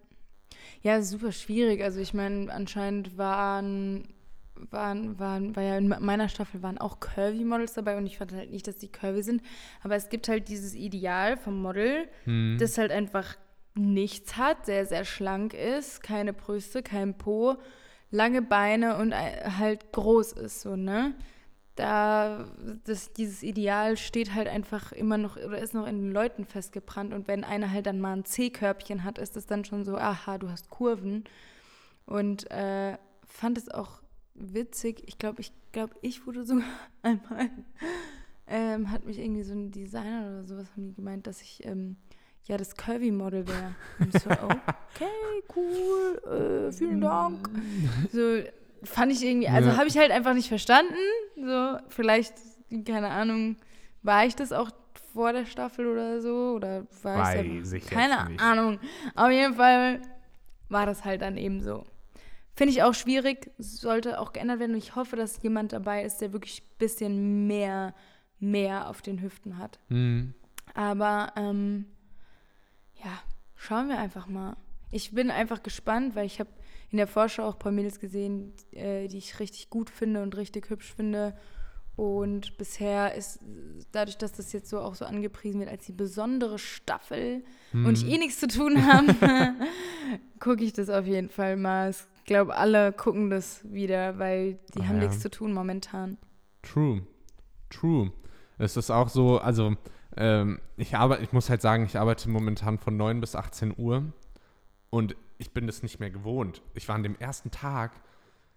[0.83, 1.83] Ja, super schwierig.
[1.83, 4.09] Also ich meine, anscheinend waren,
[4.71, 8.51] waren, waren, war ja in meiner Staffel waren auch Curvy-Models dabei und ich fand halt
[8.51, 9.43] nicht, dass die curvy sind.
[9.83, 12.57] Aber es gibt halt dieses Ideal vom Model, Hm.
[12.59, 13.37] das halt einfach
[13.75, 17.57] nichts hat, sehr, sehr schlank ist, keine Brüste, kein Po,
[18.11, 21.15] lange Beine und äh, halt groß ist, so, ne?
[21.75, 22.45] Da,
[22.85, 27.15] das, dieses Ideal steht halt einfach immer noch oder ist noch in den Leuten festgebrannt
[27.15, 30.37] und wenn einer halt dann mal ein C-Körbchen hat, ist es dann schon so, aha,
[30.37, 31.25] du hast Kurven.
[32.05, 34.03] Und äh, fand es auch
[34.35, 35.03] witzig.
[35.07, 36.65] Ich glaube, ich glaube, ich wurde sogar
[37.03, 37.51] einmal,
[38.47, 41.97] ähm, hat mich irgendwie so ein Designer oder sowas haben die gemeint, dass ich ähm,
[42.45, 43.75] ja das Curvy-Model wäre.
[43.99, 47.49] Und ich so, okay, cool, äh, vielen Dank.
[48.13, 48.43] So
[48.85, 49.77] fand ich irgendwie, also Ja.
[49.77, 50.95] habe ich halt einfach nicht verstanden.
[51.37, 52.35] So, vielleicht,
[52.87, 53.57] keine Ahnung,
[54.03, 54.71] war ich das auch
[55.13, 56.55] vor der Staffel oder so?
[56.57, 58.41] Oder war ich Weiß ich jetzt Keine nicht.
[58.41, 58.79] Ahnung.
[59.15, 60.01] Auf jeden Fall
[60.69, 61.85] war das halt dann eben so.
[62.55, 64.73] Finde ich auch schwierig, sollte auch geändert werden.
[64.73, 67.95] Und ich hoffe, dass jemand dabei ist, der wirklich ein bisschen mehr
[68.39, 69.79] mehr auf den Hüften hat.
[69.89, 70.35] Mhm.
[70.75, 71.87] Aber ähm,
[73.05, 73.11] ja,
[73.55, 74.57] schauen wir einfach mal.
[74.91, 76.51] Ich bin einfach gespannt, weil ich habe
[76.93, 80.37] in der Vorschau auch ein paar Mädels gesehen, äh, die ich richtig gut finde und
[80.37, 81.35] richtig hübsch finde.
[81.97, 83.41] Und bisher ist,
[83.93, 87.87] dadurch, dass das jetzt so auch so angepriesen wird als die besondere Staffel Mhm.
[87.87, 89.15] und ich eh nichts zu tun habe,
[90.41, 91.91] gucke ich das auf jeden Fall mal.
[91.91, 95.03] Ich glaube, alle gucken das wieder, weil die Ah, haben ja.
[95.09, 96.17] nichts zu tun momentan.
[96.63, 97.03] True.
[97.71, 98.13] True.
[98.59, 99.75] Es ist auch so, also
[100.17, 104.13] ähm, ich arbeite, ich muss halt sagen, ich arbeite momentan von 9 bis 18 Uhr
[104.91, 106.63] und ich bin das nicht mehr gewohnt.
[106.75, 107.93] Ich war an dem ersten Tag,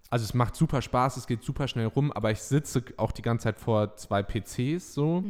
[0.10, 3.24] also es macht super Spaß, es geht super schnell rum, aber ich sitze auch die
[3.24, 5.24] ganze Zeit vor zwei PCs so.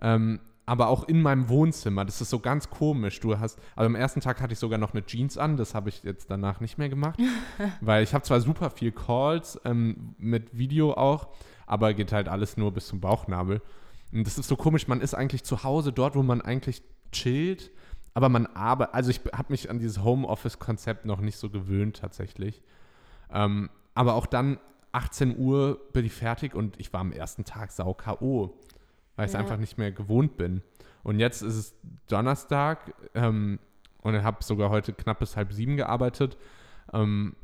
[0.00, 3.20] Ähm, aber auch in meinem Wohnzimmer, das ist so ganz komisch.
[3.20, 5.88] Du hast, also am ersten Tag hatte ich sogar noch eine Jeans an, das habe
[5.88, 7.18] ich jetzt danach nicht mehr gemacht,
[7.80, 11.28] weil ich habe zwar super viel Calls ähm, mit Video auch,
[11.66, 13.62] aber geht halt alles nur bis zum Bauchnabel.
[14.12, 17.70] Und das ist so komisch, man ist eigentlich zu Hause dort, wo man eigentlich chillt,
[18.14, 22.62] aber man arbeitet, also ich habe mich an dieses Homeoffice-Konzept noch nicht so gewöhnt tatsächlich.
[23.30, 24.58] Ähm, aber auch dann
[24.92, 28.58] 18 Uhr bin ich fertig und ich war am ersten Tag sau K.O.,
[29.16, 29.40] weil ich es Ja.
[29.40, 30.62] einfach nicht mehr gewohnt bin.
[31.02, 31.74] Und jetzt ist es
[32.08, 33.58] Donnerstag ähm,
[34.02, 36.36] und ich habe sogar heute knapp bis halb sieben gearbeitet.
[36.92, 37.36] Ähm,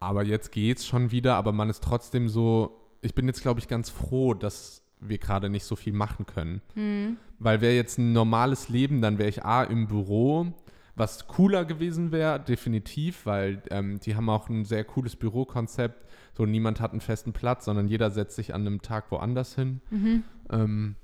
[0.00, 3.68] aber jetzt geht's schon wieder, aber man ist trotzdem so, ich bin jetzt, glaube ich,
[3.68, 6.62] ganz froh, dass wir gerade nicht so viel machen können.
[6.74, 7.16] Mhm.
[7.38, 10.52] Weil wäre jetzt ein normales Leben, dann wäre ich A im Büro,
[10.94, 16.06] was cooler gewesen wäre, definitiv, weil ähm, die haben auch ein sehr cooles Bürokonzept.
[16.34, 19.80] So niemand hat einen festen Platz, sondern jeder setzt sich an einem Tag woanders hin.
[19.90, 20.24] Mhm.
[20.50, 20.96] Ähm,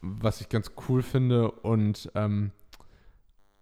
[0.00, 1.50] was ich ganz cool finde.
[1.50, 2.50] Und ähm,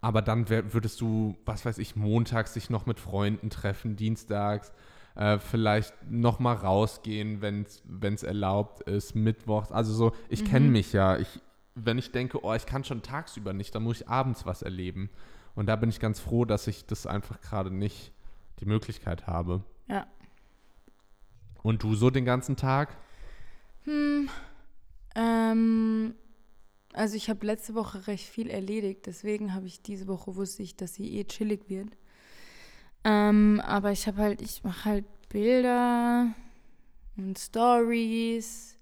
[0.01, 4.73] aber dann wär, würdest du, was weiß ich, montags sich noch mit Freunden treffen, dienstags,
[5.21, 7.67] äh, vielleicht noch mal rausgehen, wenn
[8.15, 9.71] es erlaubt ist, mittwochs.
[9.71, 10.73] Also so, ich kenne Mhm.
[10.73, 11.19] mich ja.
[11.19, 11.41] Ich,
[11.75, 15.11] wenn ich denke, oh, ich kann schon tagsüber nicht, dann muss ich abends was erleben.
[15.55, 18.13] Und da bin ich ganz froh, dass ich das einfach gerade nicht
[18.61, 19.63] die Möglichkeit habe.
[19.89, 20.07] Ja.
[21.63, 22.97] Und du so den ganzen Tag?
[23.85, 24.31] Hm,
[25.15, 26.15] ähm,
[26.95, 30.77] also ich habe letzte Woche recht viel erledigt, deswegen habe ich diese Woche wusste ich,
[30.77, 31.97] dass sie eh chillig wird.
[33.05, 36.35] Ähm, aber ich habe halt, ich mache halt Bilder
[37.17, 38.79] und Stories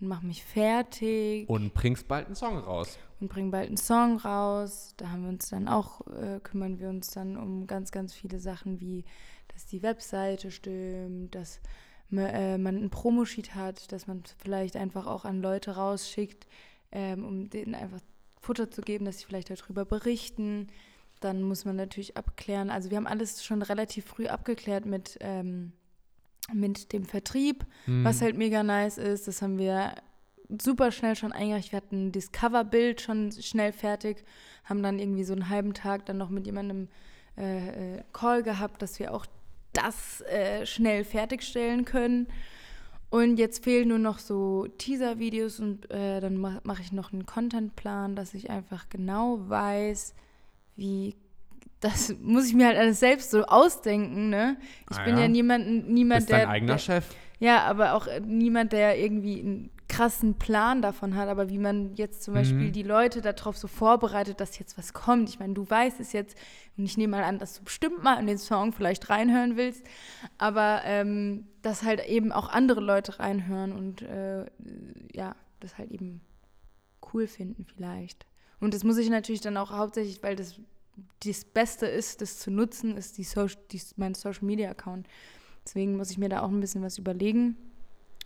[0.00, 2.98] und mache mich fertig Und bringst bald einen Song raus.
[3.20, 4.94] und bringe bald einen Song raus.
[4.96, 8.38] Da haben wir uns dann auch, äh, kümmern wir uns dann um ganz, ganz viele
[8.38, 9.04] Sachen wie,
[9.48, 11.60] dass die Webseite stimmt, dass
[12.12, 16.46] äh, man ein Promosheet hat, dass man vielleicht einfach auch an Leute rausschickt,
[16.92, 18.00] ähm, um denen einfach
[18.40, 20.68] Futter zu geben, dass sie vielleicht darüber berichten.
[21.20, 22.70] Dann muss man natürlich abklären.
[22.70, 25.72] Also wir haben alles schon relativ früh abgeklärt mit, ähm,
[26.52, 27.64] mit dem Vertrieb.
[27.84, 28.04] Hm.
[28.04, 29.94] Was halt mega nice ist, das haben wir
[30.60, 31.72] super schnell schon eingereicht.
[31.72, 34.24] Wir hatten das Coverbild schon schnell fertig,
[34.64, 36.88] haben dann irgendwie so einen halben Tag dann noch mit jemandem
[37.36, 39.26] äh, äh, Call gehabt, dass wir auch
[39.72, 42.26] das äh, schnell fertigstellen können.
[43.10, 47.26] Und jetzt fehlen nur noch so Teaser-Videos und äh, dann mache mach ich noch einen
[47.26, 50.14] Contentplan, dass ich einfach genau weiß,
[50.76, 51.14] wie.
[51.80, 54.58] Das muss ich mir halt alles selbst so ausdenken, ne?
[54.90, 55.22] Ich Ah bin ja.
[55.22, 56.48] ja niemand, niemand Bist dein der.
[56.50, 57.06] eigener der, Chef?
[57.38, 61.94] ja, aber auch äh, niemand, der irgendwie einen krassen Plan davon hat, aber wie man
[61.94, 62.72] jetzt zum Beispiel Mhm.
[62.72, 65.30] die Leute darauf so vorbereitet, dass jetzt was kommt.
[65.30, 66.36] Ich meine, du weißt es jetzt
[66.76, 69.82] und ich nehme mal an, dass du bestimmt mal in den Song vielleicht reinhören willst,
[70.36, 74.44] aber ähm, dass halt eben auch andere Leute reinhören und äh,
[75.14, 76.20] ja, das halt eben
[77.14, 78.26] cool finden vielleicht.
[78.60, 80.60] Und das muss ich natürlich dann auch hauptsächlich, weil das
[81.24, 85.06] das Beste ist, das zu nutzen, ist die Social, die, mein Social Media Account.
[85.64, 87.56] Deswegen muss ich mir da auch ein bisschen was überlegen.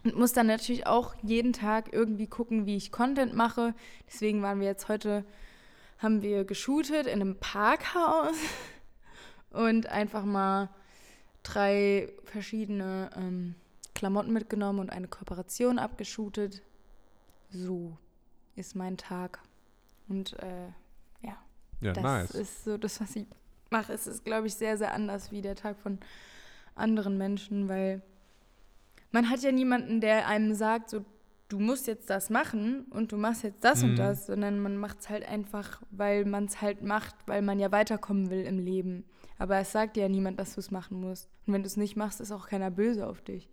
[0.04, 3.74] Und muss dann natürlich auch jeden Tag irgendwie gucken, wie ich Content mache.
[4.06, 5.24] Deswegen waren wir jetzt heute,
[5.98, 8.36] haben wir geshootet in einem Parkhaus
[9.50, 10.68] und einfach mal
[11.42, 13.54] drei verschiedene ähm,
[13.94, 16.62] Klamotten mitgenommen und eine Kooperation abgeshootet.
[17.50, 17.96] So
[18.56, 19.40] ist mein Tag.
[20.14, 20.68] Und äh,
[21.22, 21.36] ja,
[21.80, 22.30] Ja, das nice.
[22.32, 23.26] ist so das, was ich
[23.70, 23.92] mache.
[23.92, 25.98] Es ist, glaube ich, sehr, sehr anders wie der Tag von
[26.76, 28.00] anderen Menschen, weil
[29.10, 31.04] man hat ja niemanden, der einem sagt, so,
[31.48, 33.90] du musst jetzt das machen und du machst jetzt das Mhm.
[33.90, 37.58] und das, sondern man macht es halt einfach, weil man es halt macht, weil man
[37.58, 39.04] ja weiterkommen will im Leben.
[39.38, 41.28] Aber es sagt dir ja niemand, dass du es machen musst.
[41.46, 43.48] Und wenn du es nicht machst, ist auch keiner böse auf dich.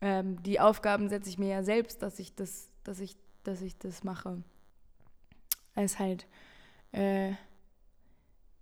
[0.00, 3.78] Ähm, die Aufgaben setze ich mir ja selbst, dass ich das, dass ich, dass ich
[3.78, 4.42] das mache.
[5.74, 6.26] Es ist halt,
[6.92, 7.32] äh,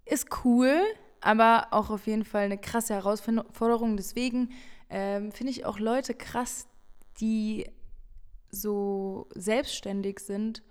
[0.04, 0.80] ist cool,
[1.20, 3.96] aber auch auf jeden Fall eine krasse Herausforderung.
[3.96, 4.50] Deswegen
[4.88, 6.66] ähm, finde ich auch Leute krass,
[7.20, 7.66] die
[8.50, 10.62] so selbstständig sind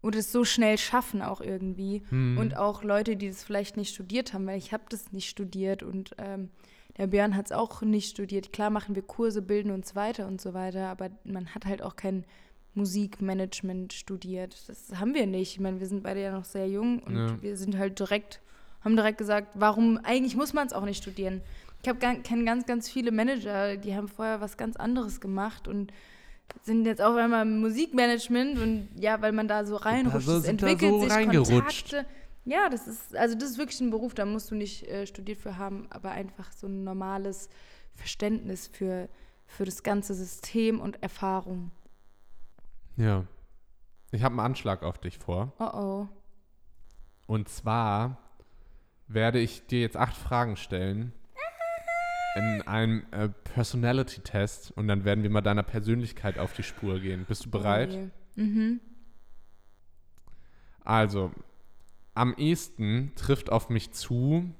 [0.00, 2.02] und es so schnell schaffen auch irgendwie.
[2.10, 2.38] Hm.
[2.38, 5.82] Und auch Leute, die das vielleicht nicht studiert haben, weil ich habe das nicht studiert
[5.82, 6.50] und ähm,
[6.96, 8.52] der Björn hat es auch nicht studiert.
[8.52, 11.96] Klar machen wir Kurse, bilden uns weiter und so weiter, aber man hat halt auch
[11.96, 12.24] kein
[12.74, 14.56] Musikmanagement studiert.
[14.68, 15.52] Das haben wir nicht.
[15.52, 17.42] Ich meine, wir sind beide ja noch sehr jung und Ja.
[17.42, 18.40] wir sind halt direkt,
[18.82, 21.40] haben direkt gesagt, warum, eigentlich muss man es auch nicht studieren.
[21.82, 25.92] Ich habe kenne ganz, ganz viele Manager, die haben vorher was ganz anderes gemacht und
[26.62, 30.44] sind jetzt auf einmal im Musikmanagement und ja, weil man da so reinrutscht, so- es
[30.44, 30.92] sind da entwickelt
[31.36, 31.58] so sich.
[31.58, 32.06] Kontakte.
[32.46, 35.38] Ja, das ist, also das ist wirklich ein Beruf, da musst du nicht äh, studiert
[35.38, 37.48] für haben, aber einfach so ein normales
[37.94, 39.08] Verständnis für,
[39.46, 41.70] für das ganze System und Erfahrung.
[42.96, 43.24] Ja.
[44.12, 45.52] Ich habe einen Anschlag auf dich vor.
[45.58, 46.08] Oh oh.
[47.26, 48.18] Und zwar
[49.08, 51.12] werde ich dir jetzt acht Fragen stellen
[52.36, 57.24] in einem äh, Personality-Test und dann werden wir mal deiner Persönlichkeit auf die Spur gehen.
[57.26, 57.90] Bist du bereit?
[57.92, 58.44] Oh je.
[58.44, 58.80] Mhm.
[60.80, 61.30] Also,
[62.14, 64.52] am ehesten trifft auf mich zu,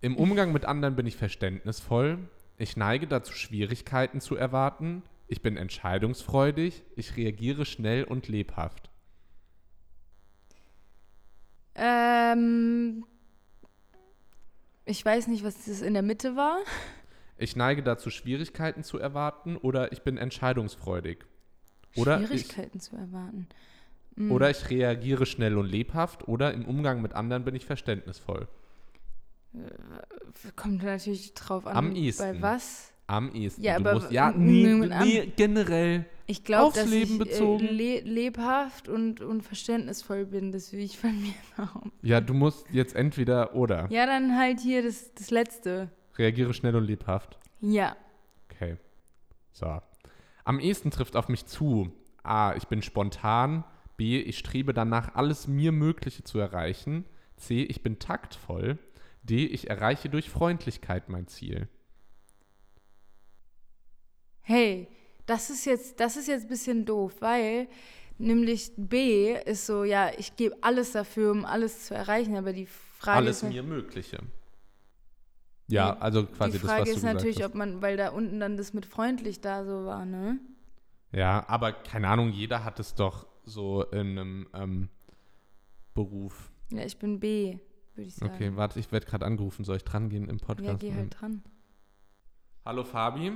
[0.00, 2.18] im Umgang mit anderen bin ich verständnisvoll,
[2.58, 5.02] ich neige dazu, Schwierigkeiten zu erwarten,
[5.32, 8.90] ich bin entscheidungsfreudig, ich reagiere schnell und lebhaft.
[11.74, 13.06] Ähm,
[14.84, 16.58] ich weiß nicht, was das in der Mitte war.
[17.38, 21.24] Ich neige dazu, Schwierigkeiten zu erwarten oder ich bin entscheidungsfreudig.
[21.96, 23.48] Oder ich, Schwierigkeiten zu erwarten.
[24.28, 28.48] oder ich reagiere schnell und lebhaft oder im Umgang mit anderen bin ich verständnisvoll.
[30.56, 32.22] Kommt natürlich drauf an, Am ehesten.
[32.22, 32.91] bei was.
[33.12, 33.62] Am ehesten.
[33.62, 36.06] Ja, du aber musst, ja, am- nee, generell.
[36.24, 37.66] Ich glaube, Aufs dass Leben ich bezogen?
[37.66, 41.92] Äh, le lebhaft und, und verständnisvoll bin, das will ich von mir behaupten.
[42.00, 43.86] Ja, du musst jetzt entweder oder.
[43.90, 45.90] Ja, dann halt hier das, das Letzte.
[46.16, 47.38] Reagiere schnell und lebhaft.
[47.60, 47.96] Ja.
[48.50, 48.78] Okay.
[49.52, 49.78] So.
[50.44, 51.92] Am ehesten trifft auf mich zu.
[52.22, 52.54] A.
[52.54, 53.62] Ich bin spontan.
[53.98, 54.20] B.
[54.22, 57.04] Ich strebe danach, alles mir Mögliche zu erreichen.
[57.36, 57.62] C.
[57.64, 58.78] Ich bin taktvoll.
[59.22, 59.44] D.
[59.44, 61.68] Ich erreiche durch Freundlichkeit mein Ziel.
[64.42, 64.88] Hey,
[65.26, 67.68] das ist jetzt, das ist jetzt ein bisschen doof, weil
[68.18, 72.66] nämlich B ist so, ja, ich gebe alles dafür, um alles zu erreichen, aber die
[72.66, 74.18] Frage alles ist, mir Mögliche.
[75.68, 77.50] Ja, also quasi die das, Frage was du ist gesagt natürlich, hast.
[77.50, 80.38] ob man, weil da unten dann das mit freundlich da so war, ne?
[81.12, 84.88] Ja, aber keine Ahnung, jeder hat es doch so in einem ähm,
[85.94, 86.50] Beruf.
[86.70, 87.58] Ja, ich bin B,
[87.94, 88.32] würde ich sagen.
[88.34, 89.64] Okay, warte, ich werde gerade angerufen.
[89.64, 90.80] Soll ich dran gehen im ja, Podcast?
[90.80, 91.42] geh halt dran.
[92.64, 93.32] Hallo Fabi.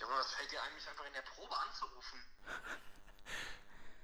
[0.00, 2.18] Junge, was fällt dir eigentlich einfach in der Probe anzurufen?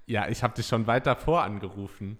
[0.07, 2.19] Ja, ich habe dich schon weit davor angerufen.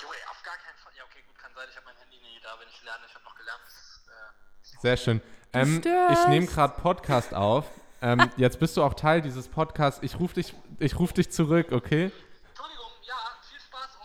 [0.00, 0.92] Junge, auf gar keinen Fall.
[0.96, 3.04] Ja, okay, gut, kann sein, ich habe mein Handy nie da, wenn ich lerne.
[3.06, 3.60] Ich habe noch gelernt,
[4.06, 5.20] äh, Sehr schön.
[5.52, 7.66] Ähm, ich nehme gerade Podcast auf.
[8.00, 10.02] Ähm, jetzt bist du auch Teil dieses Podcasts.
[10.02, 12.10] Ich rufe dich, ich ruf dich zurück, okay?
[12.48, 13.16] Entschuldigung, ja,
[13.48, 13.98] viel Spaß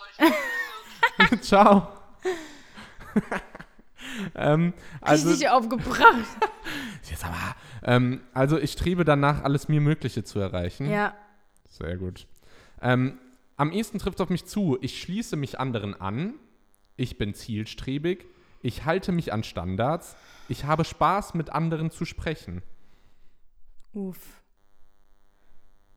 [1.29, 1.41] euch.
[1.41, 1.93] Ciao.
[4.36, 6.25] Ähm, also, Richtig aufgebracht.
[7.10, 10.89] jetzt aber, ähm, also ich strebe danach, alles mir Mögliche zu erreichen.
[10.89, 11.15] ja.
[11.69, 12.25] Sehr gut.
[12.82, 13.19] Ähm,
[13.56, 14.77] am ehesten trifft es auf mich zu.
[14.82, 16.36] Ich schließe mich anderen an.
[16.95, 18.25] Ich bin zielstrebig.
[18.62, 20.15] Ich halte mich an Standards.
[20.49, 22.63] Ich habe Spaß, mit anderen zu sprechen.
[23.93, 24.41] Uff.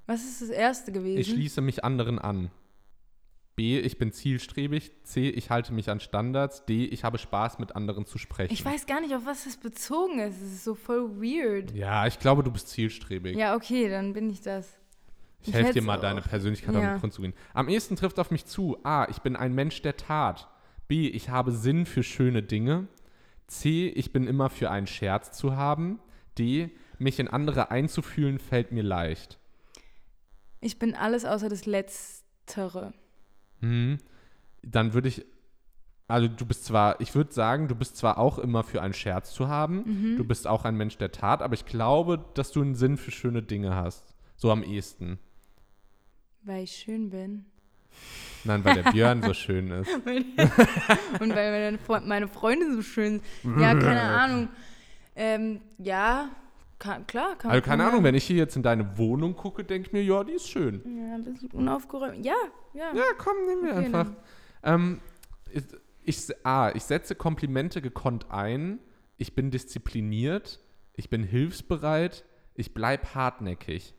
[0.06, 1.18] Was ist das erste gewesen?
[1.18, 2.50] Ich schließe mich anderen an.
[3.56, 3.78] B.
[3.78, 4.92] Ich bin zielstrebig.
[5.04, 5.28] C.
[5.28, 6.64] Ich halte mich an Standards.
[6.64, 6.84] D.
[6.86, 8.52] Ich habe Spaß, mit anderen zu sprechen.
[8.52, 10.36] Ich weiß gar nicht, auf was das bezogen ist.
[10.40, 11.72] Es ist so voll weird.
[11.72, 13.36] Ja, ich glaube, du bist zielstrebig.
[13.36, 14.78] Ja, okay, dann bin ich das.
[15.42, 16.02] ich ich helfe dir mal, auch.
[16.02, 16.80] deine Persönlichkeit Ja.
[16.80, 17.34] auf den Grund zu gehen.
[17.52, 18.78] Am ehesten trifft auf mich zu.
[18.84, 19.06] A.
[19.10, 20.48] Ich bin ein Mensch der Tat.
[20.88, 21.08] B.
[21.08, 22.88] Ich habe Sinn für schöne Dinge.
[23.46, 23.88] C.
[23.88, 25.98] Ich bin immer für einen Scherz zu haben.
[26.38, 26.70] D.
[26.98, 29.38] Mich in andere einzufühlen fällt mir leicht.
[30.60, 32.92] Ich bin alles außer das Letztere.
[33.60, 33.98] Hm.
[34.62, 35.24] Dann würde ich,
[36.08, 39.32] also du bist zwar, ich würde sagen, du bist zwar auch immer für einen Scherz
[39.32, 40.16] zu haben, Mhm.
[40.16, 43.10] du bist auch ein Mensch der Tat, aber ich glaube, dass du einen Sinn für
[43.10, 44.14] schöne Dinge hast.
[44.36, 45.18] So am ehesten.
[46.42, 47.44] Weil ich schön bin.
[48.44, 49.90] Nein, weil der Björn so schön ist.
[49.94, 53.60] Und weil meine, Fre meine Freunde so schön sind.
[53.60, 54.48] Ja, keine Ahnung.
[55.16, 56.30] Ähm, ja,
[56.80, 57.36] kann, klar.
[57.36, 60.02] Kann, Also keine Ahnung, wenn ich hier jetzt in deine Wohnung gucke, denke ich mir,
[60.02, 60.82] ja, die ist schön.
[60.84, 62.24] Ja, ein bisschen unaufgeräumt.
[62.26, 62.34] Ja,
[62.74, 62.92] ja.
[62.92, 64.12] Ja, komm, nehmen wir Okay, einfach.
[64.64, 65.00] Ähm,
[65.52, 65.64] ich,
[66.02, 68.80] ich, A, ich setze Komplimente gekonnt ein.
[69.16, 70.58] Ich bin diszipliniert.
[70.94, 72.24] Ich bin hilfsbereit.
[72.54, 73.94] Ich bleib hartnäckig.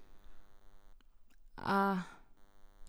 [1.56, 2.00] Ah,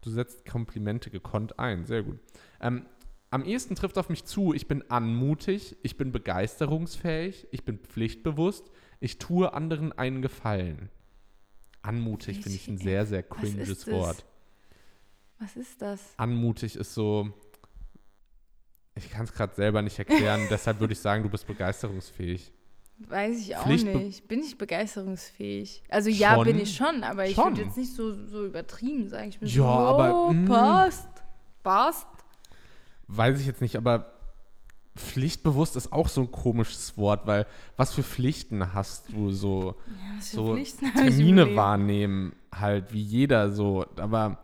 [0.01, 1.87] Du setzt Komplimente gekonnt ein.
[1.87, 2.19] Sehr gut.
[2.61, 2.87] Ähm,
[3.31, 8.71] am ehesten trifft auf mich zu, ich bin anmutig, ich bin begeisterungsfähig, ich bin pflichtbewusst,
[9.03, 10.89] ich tue anderen einen Gefallen.
[11.83, 13.89] Anmutig finde ich ein sehr, sehr cringes?
[13.89, 14.25] Wort.
[15.41, 16.01] Was ist das?
[16.17, 17.33] Anmutig ist so.
[18.95, 22.53] Ich kann es gerade selber nicht erklären, deshalb würde ich sagen, du bist begeisterungsfähig.
[22.99, 24.29] Weiß ich auch Pflichtbe- nicht.
[24.29, 25.83] Bin ich begeisterungsfähig?
[25.89, 26.45] Also ja, Schon.
[26.45, 29.31] bin ich schon, aber ich würde jetzt nicht so, so übertrieben sagen.
[29.31, 30.45] Ich bin Ja, so, aber, oh, mm.
[30.45, 31.09] passt.
[31.65, 32.07] Passt.
[33.09, 34.12] Weiß ich jetzt nicht, aber
[34.97, 39.77] pflichtbewusst ist auch so ein komisches Wort, weil was für Pflichten hast du so?
[39.87, 44.39] Ja, so ich Termine wahrnehmen, halt wie jeder so, aber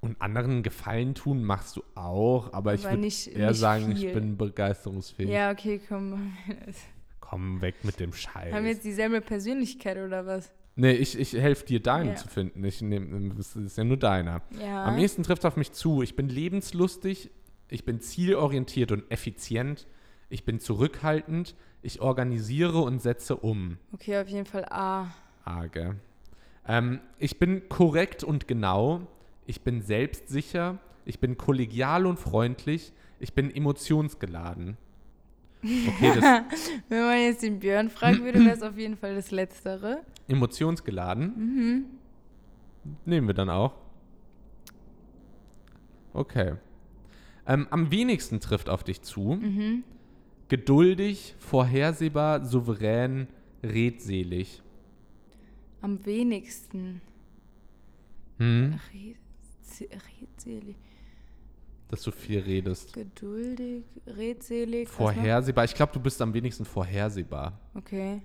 [0.00, 3.96] und anderen Gefallen tun machst du auch, aber ich Aber würde nicht- eher nicht sagen,
[3.96, 4.04] viel.
[4.08, 5.28] ich bin begeisterungsfähig.
[5.28, 6.32] Ja, okay, komm.
[7.20, 8.54] Komm weg mit dem Scheiß.
[8.54, 10.50] Haben wir jetzt dieselbe Persönlichkeit oder was?
[10.76, 12.14] nee, ich, ich helfe dir, deinen Ja.
[12.14, 12.64] zu finden.
[12.64, 14.40] Ich nehm, das ist ja nur deiner.
[14.58, 14.84] Ja.
[14.86, 16.00] Am ehesten trifft auf mich zu.
[16.00, 17.30] Ich bin lebenslustig,
[17.68, 19.86] ich bin zielorientiert und effizient,
[20.30, 23.78] ich bin zurückhaltend, ich organisiere und setze um.
[23.92, 25.08] Okay, auf jeden Fall A.
[25.44, 25.96] Arge.
[26.66, 29.06] Ähm, ich bin korrekt und genau,
[29.46, 34.76] ich bin selbstsicher, ich bin kollegial und freundlich, ich bin emotionsgeladen.
[35.62, 36.24] Okay, das
[36.88, 40.02] Wenn man jetzt den Björn fragen würde, wäre es auf jeden Fall das Letztere.
[40.28, 41.84] emotionsgeladen Mhm.
[43.06, 43.74] nehmen wir dann auch.
[46.12, 46.54] Okay.
[47.48, 49.34] Ähm, am wenigsten trifft auf dich zu.
[49.40, 49.82] Mhm.
[50.48, 53.26] Geduldig, vorhersehbar, souverän,
[53.62, 54.62] redselig.
[55.80, 57.00] Am wenigsten.
[58.38, 58.78] Hm?
[58.92, 59.16] Red-
[60.20, 60.76] Redselig.
[61.88, 62.92] Dass du viel redest.
[62.92, 64.88] Geduldig, redselig.
[64.88, 65.64] Vorhersehbar.
[65.64, 68.20] Ich glaube, du bist am wenigsten vorhersehbar, Okay.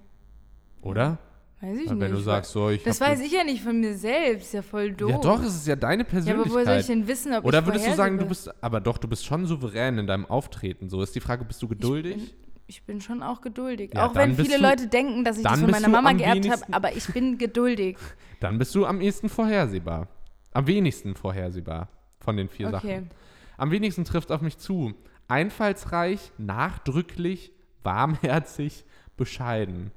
[0.82, 1.18] oder?
[1.64, 2.00] Weiß ich Weil nicht.
[2.02, 4.54] wenn du sagst, so, ich das weiß ich ja nicht von mir selbst.
[4.54, 5.10] Ja, voll doof.
[5.10, 6.46] Ja, doch, es ist ja deine Ja, Persönlichkeit.
[6.46, 8.98] aber woher soll ich denn wissen, ob Oder würdest du sagen, du bist, aber doch,
[8.98, 10.90] du bist schon souverän in deinem Auftreten.
[10.90, 12.18] So ist die Frage, bist du geduldig?
[12.18, 13.92] Ich bin, ich bin schon auch geduldig.
[13.96, 16.50] Ja, auch wenn viele du- Leute denken, dass ich das von meiner Mama am geerbt
[16.50, 17.98] habe, aber ich bin geduldig.
[18.42, 20.10] Dann bist du am ehesten vorhersehbar.
[20.52, 21.88] Am wenigsten vorhersehbar
[22.20, 22.76] von den vier Okay.
[22.78, 23.10] Sachen.
[23.56, 24.94] Am wenigsten trifft auf mich zu.
[25.30, 28.84] Einfallsreich, nachdrücklich, warmherzig,
[29.16, 29.92] bescheiden.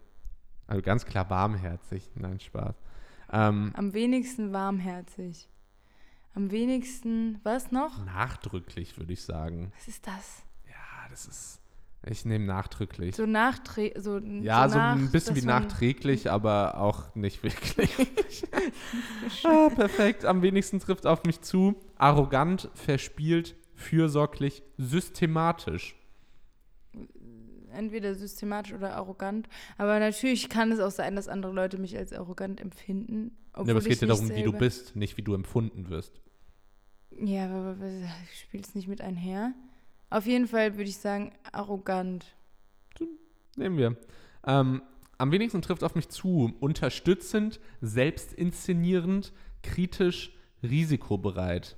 [0.66, 2.10] Also ganz klar warmherzig.
[2.14, 2.74] Nein, Spaß.
[3.32, 5.48] Ähm, Am wenigsten warmherzig.
[6.34, 8.04] Am wenigsten, was noch?
[8.04, 9.72] nachdrücklich, würde ich sagen.
[9.78, 10.42] Was ist das?
[10.66, 11.60] Ja, das ist.
[12.08, 13.16] Ich nehme nachdrücklich.
[13.16, 17.90] So nachträ so Ja, so, nach, ein bisschen wie nachträglich, aber auch nicht wirklich.
[19.44, 20.24] ah, perfekt.
[20.24, 21.74] Am wenigsten trifft auf mich zu.
[21.96, 25.95] Arrogant, verspielt, fürsorglich, systematisch.
[27.76, 29.48] Entweder systematisch oder arrogant.
[29.78, 33.36] Aber natürlich kann es auch sein, dass andere Leute mich als arrogant empfinden.
[33.54, 36.20] Ja, aber es geht ja darum, wie du selber- bist, nicht wie du empfunden wirst.
[37.18, 37.76] Ja, aber
[38.32, 39.54] ich spiele es nicht mit einher.
[40.10, 42.36] Auf jeden Fall würde ich sagen, arrogant.
[43.56, 43.96] Nehmen wir.
[44.46, 44.82] Ähm,
[45.18, 46.52] am wenigsten trifft auf mich zu.
[46.60, 51.76] Unterstützend, selbstinszenierend, kritisch, risikobereit.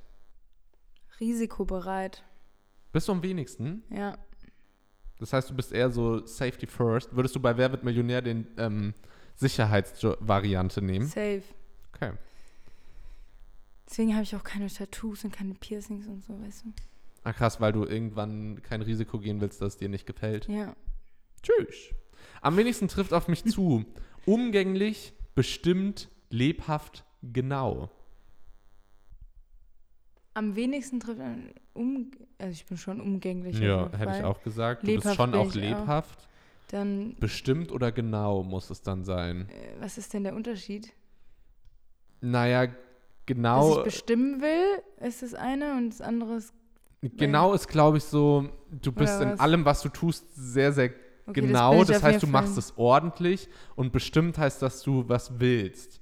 [1.20, 2.24] Risikobereit.
[2.92, 3.82] Bist du am wenigsten?
[3.90, 4.18] Ja.
[5.18, 7.14] Das heißt, du bist eher so Safety First.
[7.14, 8.94] Würdest du bei Wer wird Millionär den ähm,
[9.36, 11.06] Sicherheitsvariante nehmen?
[11.06, 11.42] Safe.
[11.94, 12.12] Okay.
[13.88, 16.72] Deswegen habe ich auch keine Tattoos und keine Piercings und so, weißt du?
[17.24, 20.46] Ah, krass, weil du irgendwann kein Risiko gehen willst, dass es dir nicht gefällt.
[20.48, 20.76] Ja.
[21.42, 21.94] Tschüss.
[22.40, 23.84] Am wenigsten trifft auf mich zu.
[24.26, 27.90] Umgänglich, bestimmt, lebhaft, genau.
[30.38, 32.12] Am wenigsten trifft man um.
[32.38, 33.58] Also ich bin schon umgänglich.
[33.58, 34.84] Ja, hätte ich auch gesagt.
[34.84, 35.54] Du Lebhaft bist schon auch ich auch.
[35.56, 36.28] lebhaft.
[36.68, 39.48] Dann, Bestimmt oder genau muss es dann sein.
[39.48, 40.92] äh, was ist denn der Unterschied?
[42.20, 42.76] Naja, Dass
[43.26, 43.78] genau.
[43.78, 46.52] ich bestimmen will, ist das eine und das andere ist.
[47.00, 50.92] Genau ist, glaube ich, so, du bist in allem, was du tust, sehr, sehr
[51.28, 51.84] Okay, genau.
[51.84, 56.00] Das, auf heißt, du machst es ordentlich und bestimmt heißt, dass du was willst.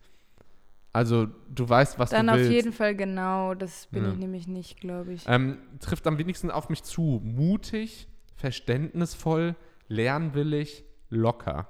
[0.96, 2.50] Also, du weißt, was Dann du auf willst.
[2.52, 3.52] jeden Fall genau.
[3.54, 4.12] Das bin Ja.
[4.12, 5.24] ich nämlich nicht, glaube ich.
[5.26, 7.20] Ähm, trifft am wenigsten auf mich zu.
[7.22, 9.56] Mutig, verständnisvoll,
[9.88, 11.68] lernwillig, locker.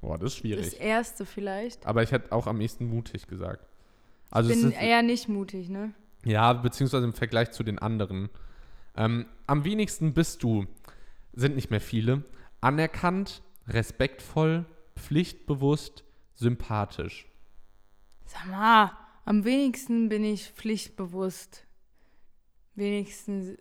[0.00, 0.80] Boah, das ist Das schwierig.
[0.80, 1.84] erste vielleicht.
[1.86, 3.66] Aber ich hätte auch am ehesten mutig gesagt.
[4.30, 5.92] Also Ich es bin ist, eher nicht mutig, ne?
[6.24, 8.28] ja, beziehungsweise im Vergleich zu den anderen.
[8.96, 10.66] Ähm, am wenigsten bist du,
[11.32, 12.22] sind nicht mehr viele,
[12.60, 14.66] anerkannt, respektvoll,
[15.00, 17.26] pflichtbewusst, sympathisch.
[18.26, 18.92] Sag mal,
[19.24, 21.66] am wenigsten bin ich pflichtbewusst.
[22.74, 23.58] Wenigstens,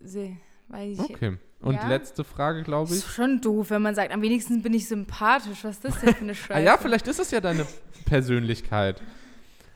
[0.68, 1.10] weiß ich.
[1.10, 1.38] Okay.
[1.62, 1.88] Und Ja?
[1.88, 3.00] letzte Frage, glaube ich.
[3.00, 5.64] Ist schon doof, wenn man sagt, am wenigsten bin ich sympathisch.
[5.64, 6.54] Was ist das denn für eine Scheiße?
[6.60, 7.66] Ah ja, vielleicht ist es ja deine
[8.06, 9.02] Persönlichkeit.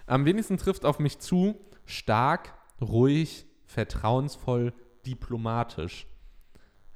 [0.05, 1.55] Am wenigsten trifft auf mich zu
[1.85, 4.73] stark, ruhig, vertrauensvoll,
[5.05, 6.07] diplomatisch.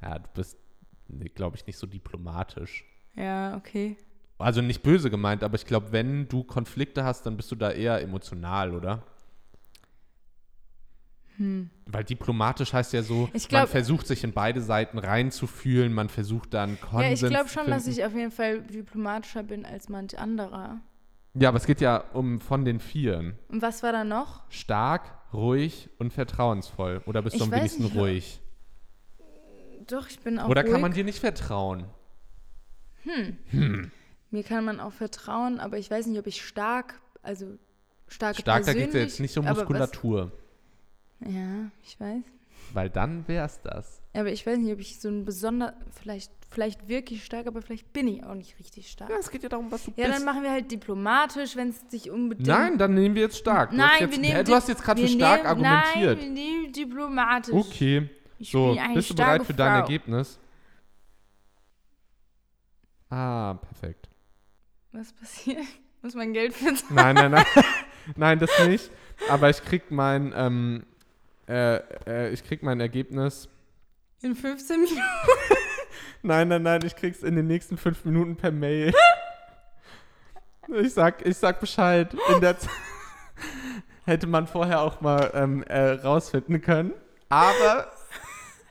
[0.01, 0.57] Ja, du bist,
[1.35, 2.85] glaube ich, nicht so diplomatisch.
[3.15, 3.97] Ja, okay.
[4.39, 7.71] Also nicht böse gemeint, aber ich glaube, wenn du Konflikte hast, dann bist du da
[7.71, 9.03] eher emotional, oder?
[11.37, 11.69] Hm.
[11.85, 16.09] Weil diplomatisch heißt ja so, Ich man glaub- versucht sich in beide Seiten reinzufühlen, man
[16.09, 19.89] versucht dann Konsens Ja, ich glaube schon, dass ich auf jeden Fall diplomatischer bin als
[19.89, 20.79] manch anderer.
[21.35, 23.37] Ja, aber es geht ja um von den Vieren.
[23.49, 24.41] Und was war da noch?
[24.49, 27.01] Stark, ruhig und vertrauensvoll.
[27.05, 28.41] Oder bist du Ich am weiß wenigsten nicht, ruhig?
[29.87, 30.71] Doch, ich bin auch Oder ruhig.
[30.71, 31.85] kann man dir nicht vertrauen?
[34.31, 37.57] Mir kann man auch vertrauen, aber ich weiß nicht, ob ich stark, also
[38.07, 40.31] stark Stark, da geht es persönlich, jetzt nicht um aber was- Muskulatur.
[41.21, 42.23] Ja, ich weiß.
[42.73, 44.01] Weil dann wär's das.
[44.13, 47.93] Aber ich weiß nicht, ob ich so ein besonder, vielleicht, vielleicht wirklich stark, aber vielleicht
[47.93, 49.09] bin ich auch nicht richtig stark.
[49.09, 50.17] Ja, es geht ja darum, was du Ja, bist.
[50.17, 52.47] dann machen wir halt diplomatisch, wenn es sich unbedingt.
[52.47, 53.71] Nein, dann nehmen wir jetzt stark.
[53.71, 54.45] Du hast Nein, jetzt, wir nehmen.
[54.45, 56.17] Du hast jetzt gerade für stark nehmen, argumentiert.
[56.17, 57.53] Nein, wir nehmen diplomatisch.
[57.53, 59.79] okay, Ich so, bist du bereit für dein Frau.
[59.79, 60.37] Ergebnis?
[63.09, 64.06] Ah, perfekt.
[64.97, 65.63] Was passiert?
[66.01, 67.45] Muss mein Geld für Nein, nein, nein.
[68.15, 68.89] nein, das nicht.
[69.29, 70.85] Aber ich krieg mein, ähm,
[71.47, 71.75] äh,
[72.07, 73.47] äh, ich krieg mein Ergebnis.
[74.21, 75.01] in 15 Minuten?
[76.23, 78.91] Nein, nein, nein, ich krieg's in den nächsten fünf Minuten per Mail.
[80.81, 82.13] Ich sag, ich sag Bescheid.
[82.33, 82.69] In der Z
[84.05, 86.93] hätte man vorher auch mal ähm, äh, rausfinden können.
[87.29, 87.91] Aber,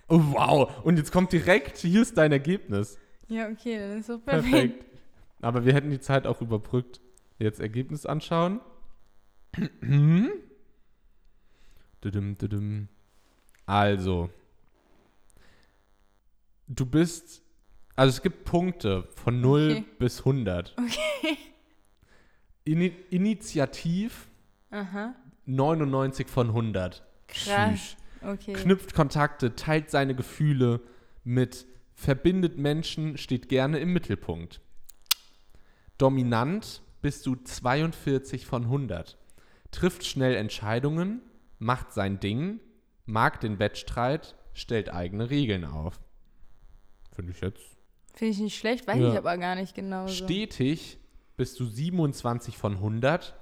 [0.09, 0.85] oh, wow.
[0.85, 2.99] Und jetzt kommt direkt, hier ist dein Ergebnis.
[3.29, 4.51] Ja, okay, dann ist doch perfekt.
[4.51, 4.96] Perfekt.
[5.41, 7.01] Aber wir hätten die Zeit auch überbrückt.
[7.39, 8.61] Jetzt Ergebnis anschauen.
[13.67, 14.31] Also,
[16.69, 17.43] du bist,
[17.97, 19.85] also es gibt Punkte von 0 Okay.
[19.99, 20.75] bis 100.
[20.79, 21.37] Okay.
[22.65, 24.29] Ini Initiativ
[24.71, 25.15] Aha.
[25.47, 27.03] 99 von 100.
[27.29, 27.97] Krass.
[28.23, 28.53] Okay.
[28.53, 30.81] Knüpft Kontakte, teilt seine Gefühle
[31.25, 34.61] mit, verbindet Menschen, steht gerne im Mittelpunkt.
[35.99, 39.17] Dominant bist du 42 von 100.
[39.71, 41.23] Trifft schnell Entscheidungen,
[41.59, 42.61] macht sein Ding,
[43.05, 46.01] mag den Wettstreit, stellt eigene Regeln auf.
[47.15, 47.77] Finde ich jetzt.
[48.15, 49.13] Finde ich nicht schlecht, weiß Ja.
[49.13, 50.09] ich aber gar nicht genau.
[50.09, 50.99] Stetig
[51.37, 53.35] bist du 27 von 100,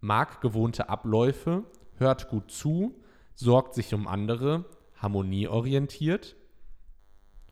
[0.00, 1.64] mag gewohnte Abläufe,
[1.96, 2.98] hört gut zu,
[3.34, 4.64] sorgt sich um andere,
[5.00, 6.36] harmonieorientiert.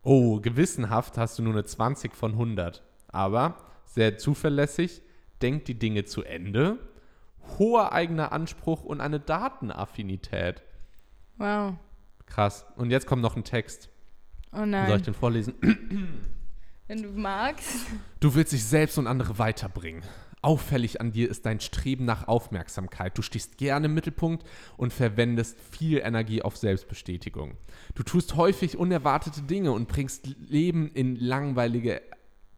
[0.03, 3.57] Oh, gewissenhaft hast du nur eine 20 von 100, aber
[3.95, 5.03] sehr zuverlässig,
[5.43, 6.79] denkt die Dinge zu Ende,
[7.59, 10.63] hoher eigener Anspruch und eine Datenaffinität.
[11.37, 11.75] Wow.
[12.27, 12.67] Krass.
[12.77, 13.89] Und jetzt kommt noch ein Text.
[14.53, 15.03] Oh Soll ich nein.
[15.03, 15.55] den vorlesen?
[16.87, 17.87] Wenn du magst.
[18.21, 20.03] Du willst dich selbst und andere weiterbringen.
[20.43, 23.17] Auffällig an dir ist dein Streben nach Aufmerksamkeit.
[23.19, 24.45] Du stehst gerne im Mittelpunkt
[24.77, 27.57] und verwendest viel Energie auf Selbstbestätigung.
[27.95, 32.01] Du tust häufig unerwartete Dinge und bringst Leben in langweilige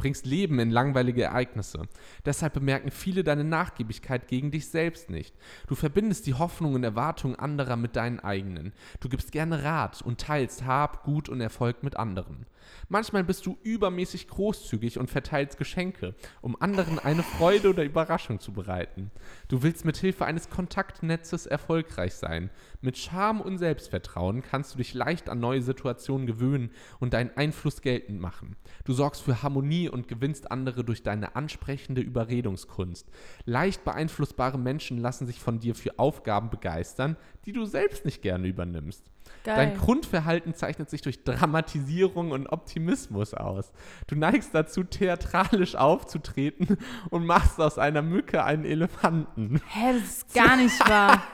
[0.03, 1.83] bringst Leben in langweilige Ereignisse.
[2.27, 5.33] Deshalb bemerken viele deine Nachgiebigkeit gegen dich selbst nicht.
[5.69, 8.73] Du verbindest die Hoffnung und Erwartungen anderer mit deinen eigenen.
[8.99, 12.47] Du gibst gerne Rat und teilst Hab, Gut und Erfolg mit anderen.
[12.89, 18.53] Manchmal bist du übermäßig großzügig und verteilst Geschenke, um anderen eine Freude oder Überraschung zu
[18.53, 19.11] bereiten.
[19.49, 22.51] Du willst mit Hilfe eines Kontaktnetzes erfolgreich sein.
[22.81, 27.83] Mit Charme und Selbstvertrauen kannst du dich leicht an neue Situationen gewöhnen und deinen Einfluss
[27.83, 28.57] geltend machen.
[28.85, 33.09] Du sorgst für Harmonie und gewinnst andere durch deine ansprechende Überredungskunst.
[33.45, 37.17] Leicht beeinflussbare Menschen lassen sich von dir für Aufgaben begeistern,
[37.47, 39.05] die du selbst nicht gerne übernimmst.
[39.45, 39.79] Dein Geil.
[39.79, 43.73] Grundverhalten zeichnet sich durch Dramatisierung und Optimismus aus.
[44.07, 46.79] Du neigst dazu, theatralisch aufzutreten
[47.11, 49.61] und machst aus einer Mücke einen Elefanten.
[49.67, 51.23] Hä, das ist gar nicht wahr.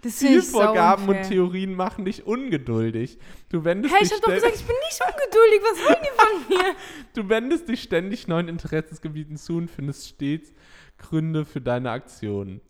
[0.00, 1.22] Das ich so Zielvorgaben und.
[1.24, 3.18] Theorien machen dich ungeduldig.
[3.50, 5.60] Du wendest, Hey, ich dich hab doch gesagt, ich bin nicht ungeduldig.
[5.62, 6.74] Was wollen die von mir?
[7.14, 10.54] du wendest dich ständig neuen Interessensgebieten zu und findest stets
[10.96, 12.62] Gründe für deine Aktionen.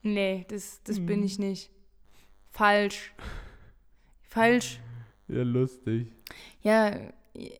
[0.00, 1.04] Nee, das, das Hm.
[1.06, 1.70] bin ich nicht.
[2.52, 3.12] Falsch.
[4.28, 4.80] Falsch.
[5.26, 6.12] Ja, lustig.
[6.62, 6.96] Ja,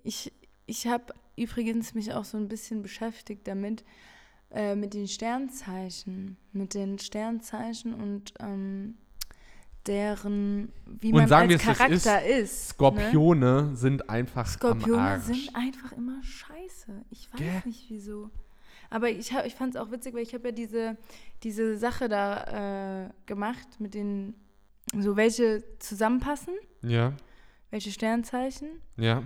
[0.04, 0.32] ich,
[0.66, 3.84] ich habe übrigens mich auch so ein bisschen beschäftigt damit,
[4.50, 6.36] äh, mit den Sternzeichen.
[6.52, 8.96] Mit den Sternzeichen und ähm,
[9.86, 12.56] deren, wie Und man sagen als Charakter ist.
[12.68, 12.68] ne?
[12.74, 15.24] Skorpione sind einfach am Skorpione Arsch.
[15.24, 17.04] sind einfach immer scheiße.
[17.10, 17.62] Ich weiß Gell?
[17.64, 18.30] nicht wieso.
[18.90, 20.96] Aber ich, hab- ich fand es auch witzig, weil ich habe ja diese,
[21.42, 24.34] diese Sache da äh, gemacht mit den,
[24.96, 27.12] so welche zusammenpassen, Ja,
[27.70, 28.80] welche Sternzeichen.
[28.96, 29.22] ja.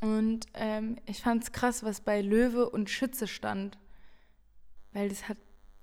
[0.00, 3.78] Und ähm, ich fand es krass, was bei Löwe und Schütze stand.
[4.92, 5.38] Weil das hat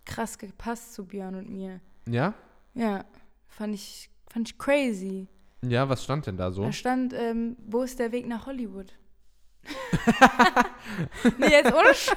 [0.05, 1.81] krass gepasst zu Björn und mir.
[2.07, 2.33] Ja?
[2.75, 3.03] Ja,
[3.49, 5.27] fand ich, fand ich crazy.
[5.63, 6.63] Ja, was stand denn da so?
[6.63, 8.93] Da stand, ähm, wo ist der Weg nach Hollywood?
[11.37, 12.15] nee, jetzt ohne Scheiß.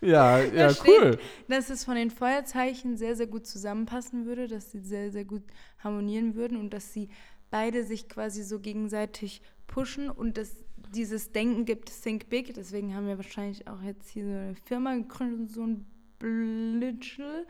[0.00, 1.18] Ja, ja, steht- cool.
[1.48, 5.42] dass es von den Feuerzeichen sehr, sehr gut zusammenpassen würde, dass sie sehr, sehr gut
[5.78, 7.08] harmonieren würden und dass sie
[7.50, 10.52] beide sich quasi so gegenseitig pushen und dass
[10.94, 12.54] dieses Denken gibt, Think Big.
[12.54, 15.86] Deswegen haben wir wahrscheinlich auch jetzt hier so eine Firma gegründet, so ein
[16.18, 17.46] Blitschel.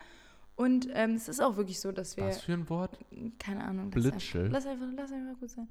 [0.59, 2.98] Und ähm, es ist auch wirklich so, dass wir Was für ein Wort?
[3.38, 3.90] keine Ahnung.
[3.90, 4.46] Blitschel?
[4.46, 5.68] Einfach, lass, einfach, lass einfach gut sein.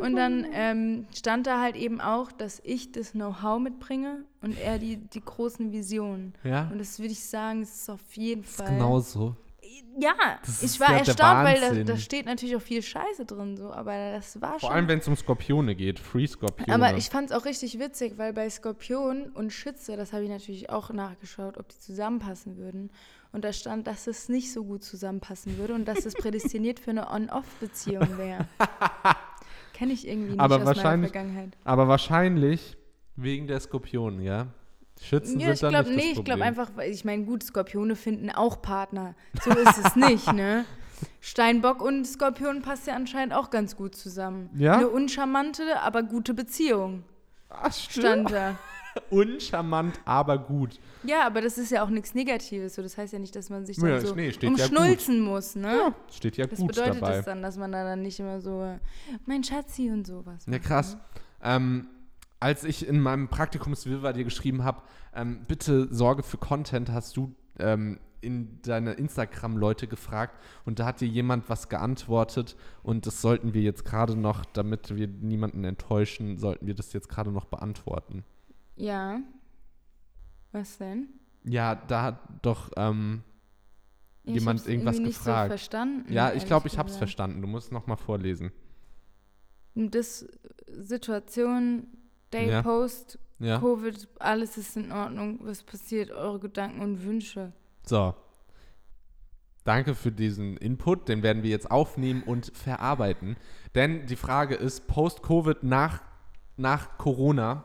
[0.00, 4.78] Und dann ähm, stand da halt eben auch, dass ich das Know-how mitbringe und er
[4.78, 6.34] die, die großen Visionen.
[6.44, 8.68] Ja, Und das würde ich sagen, es ist auf jeden das ist Fall.
[8.68, 9.34] genau so.
[9.98, 10.14] Ja,
[10.46, 13.72] Das ich war ja erstaunt, weil da, da steht natürlich auch viel Scheiße drin, so,
[13.72, 14.70] aber das war Vor schon.
[14.70, 15.98] allem, wenn es um Skorpione geht.
[15.98, 16.72] Free Skorpione.
[16.72, 20.30] aber ich fand es auch richtig witzig, weil bei Skorpion und Schütze, das habe ich
[20.30, 22.90] natürlich auch nachgeschaut, ob die zusammenpassen würden.
[23.32, 26.90] Und da stand, dass es nicht so gut zusammenpassen würde und dass es prädestiniert für
[26.90, 28.46] eine On-Off-Beziehung wäre.
[29.72, 31.56] Kenne ich irgendwie nicht Aber aus meiner Vergangenheit.
[31.64, 32.76] Aber wahrscheinlich
[33.16, 34.48] wegen der Skorpionen, ja?
[35.00, 37.42] Schützen Ja, ich sind dann glaube nicht das nee, ich glaube einfach, ich meine, gut,
[37.42, 39.14] Skorpione finden auch Partner.
[39.42, 40.64] So ist es nicht, ne?
[41.20, 44.50] Steinbock und Skorpion passt ja anscheinend auch ganz gut zusammen.
[44.54, 44.76] Ja?
[44.76, 47.04] Eine uncharmante, aber gute Beziehung,
[47.48, 48.06] Ach, stimmt.
[48.06, 48.58] stand da.
[49.10, 50.78] Uncharmant, aber gut.
[51.02, 52.74] Ja, aber das ist ja auch nichts Negatives.
[52.74, 55.20] So, das heißt ja nicht, dass man sich dann Ja, so nee, steht ja umschnulzen
[55.20, 55.68] muss, ne?
[55.76, 57.16] Ja, steht ja Das gut bedeutet dabei.
[57.16, 58.78] das dann, dass man da dann nicht immer so,
[59.26, 60.44] mein Schatzi und sowas.
[60.46, 60.94] Ja, macht, krass.
[60.94, 61.00] ne?
[61.42, 61.86] Ähm,
[62.40, 64.82] als ich in meinem Praktikumswirrwarr dir geschrieben habe,
[65.14, 71.00] ähm, bitte Sorge für Content, hast du ähm, in deine Instagram-Leute gefragt und da hat
[71.00, 76.38] dir jemand was geantwortet und das sollten wir jetzt gerade noch, damit wir niemanden enttäuschen,
[76.38, 78.24] sollten wir das jetzt gerade noch beantworten.
[78.76, 79.20] Ja.
[80.52, 81.08] Was denn?
[81.44, 83.22] Ja, da hat doch ähm,
[84.24, 85.46] Ich Jemand irgendwas nicht gefragt.
[85.46, 87.40] So verstanden, ja, ich glaube, ich habe es verstanden.
[87.42, 88.52] Du musst noch mal vorlesen.
[89.74, 90.26] Das
[90.66, 91.86] Situation,
[92.32, 92.62] Day Ja.
[92.62, 93.58] Post, Ja.
[93.58, 95.40] Covid, alles ist in Ordnung.
[95.42, 96.10] Was passiert?
[96.10, 97.52] Eure Gedanken und Wünsche.
[97.84, 98.14] So.
[99.64, 103.36] Danke für diesen Input, den werden wir jetzt aufnehmen und verarbeiten.
[103.76, 106.02] Denn die Frage ist, Post-Covid nach,
[106.56, 107.64] nach Corona,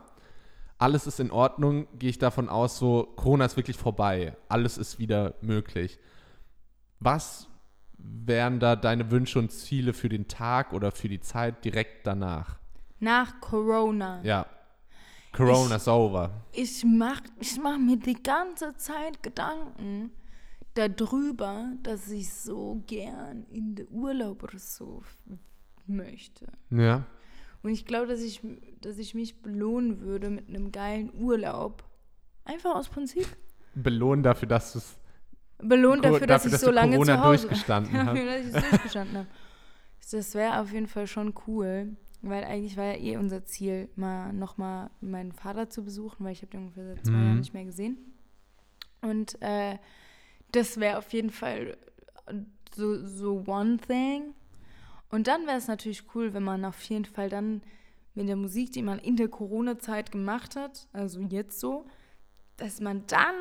[0.78, 4.98] alles ist in Ordnung, gehe ich davon aus, so Corona ist wirklich vorbei, alles ist
[4.98, 5.98] wieder möglich.
[7.00, 7.48] Was
[7.98, 12.58] wären da deine Wünsche und Ziele für den Tag oder für die Zeit direkt danach?
[13.00, 14.22] Nach Corona.
[14.22, 14.46] Ja.
[15.32, 16.30] Corona's over.
[16.52, 20.10] Ich mach, ich mach mir die ganze Zeit Gedanken
[20.74, 25.02] darüber, dass ich so gern in den Urlaub oder so
[25.86, 26.46] möchte.
[26.70, 27.04] Ja.
[27.62, 28.40] Und ich glaube, dass ich,
[28.80, 31.84] dass ich mich belohnen würde mit einem geilen Urlaub.
[32.44, 33.26] Einfach aus Prinzip.
[33.74, 34.96] Belohnen dafür, dass du es
[35.60, 38.54] Belohnt dafür, dass dafür, ich dass so lange Corona zu Hause durchgestanden dafür, dass ich
[38.54, 39.28] es durchgestanden habe.
[40.10, 44.32] Das wäre auf jeden Fall schon cool, weil eigentlich war ja eh unser Ziel, mal
[44.32, 47.24] nochmal meinen Vater zu besuchen, weil ich habe den ungefähr seit zwei Mhm.
[47.24, 47.98] Jahren nicht mehr gesehen.
[49.02, 49.78] Und äh,
[50.52, 51.76] das wäre auf jeden Fall
[52.74, 54.34] so, so one thing.
[55.10, 57.62] Und dann wäre es natürlich cool, wenn man auf jeden Fall dann
[58.14, 61.86] mit der Musik, die man in der Corona-Zeit gemacht hat, also jetzt so,
[62.56, 63.34] dass man dann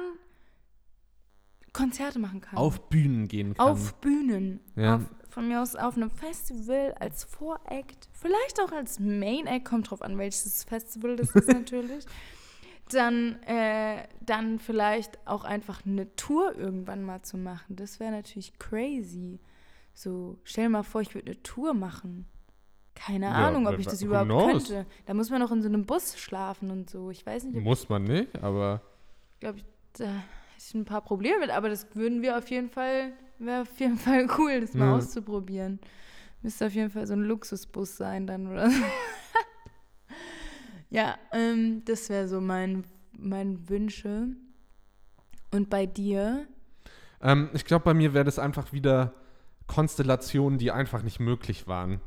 [1.73, 2.57] Konzerte machen kann.
[2.57, 3.67] auf Bühnen gehen kann.
[3.67, 4.59] Auf Bühnen.
[4.75, 4.95] Ja.
[4.95, 8.09] Auf, von mir aus auf einem Festival als Voract.
[8.13, 9.65] Vielleicht auch als Main Act.
[9.65, 12.05] Kommt drauf an, welches Festival das ist natürlich.
[12.89, 17.75] Dann, äh, dann vielleicht auch einfach eine Tour irgendwann mal zu machen.
[17.75, 19.39] Das wäre natürlich crazy.
[19.97, 22.27] So, stell dir mal vor, ich würde eine Tour machen.
[22.93, 24.67] Keine Ja, Ahnung, ob ich das überhaupt knows?
[24.67, 24.85] könnte.
[25.07, 27.09] Da muss man auch in so einem Bus schlafen und so.
[27.09, 28.83] Ich weiß nicht, Muss man nicht, aber
[29.39, 30.21] glaube ich, da hätte
[30.59, 33.97] ich ein paar Probleme mit, aber das würden wir auf jeden Fall, wäre auf jeden
[33.97, 34.97] Fall cool, das mal Ja.
[34.99, 35.79] auszuprobieren.
[36.43, 38.83] Müsste auf jeden Fall so ein Luxusbus sein dann oder so.
[40.91, 42.83] ja, ähm, das wäre so mein,
[43.13, 44.27] mein Wünsche.
[45.51, 46.45] Und bei dir?
[47.19, 49.15] ähm, ich glaube, bei mir wäre das einfach wieder
[49.67, 52.01] Konstellationen, die einfach nicht möglich waren.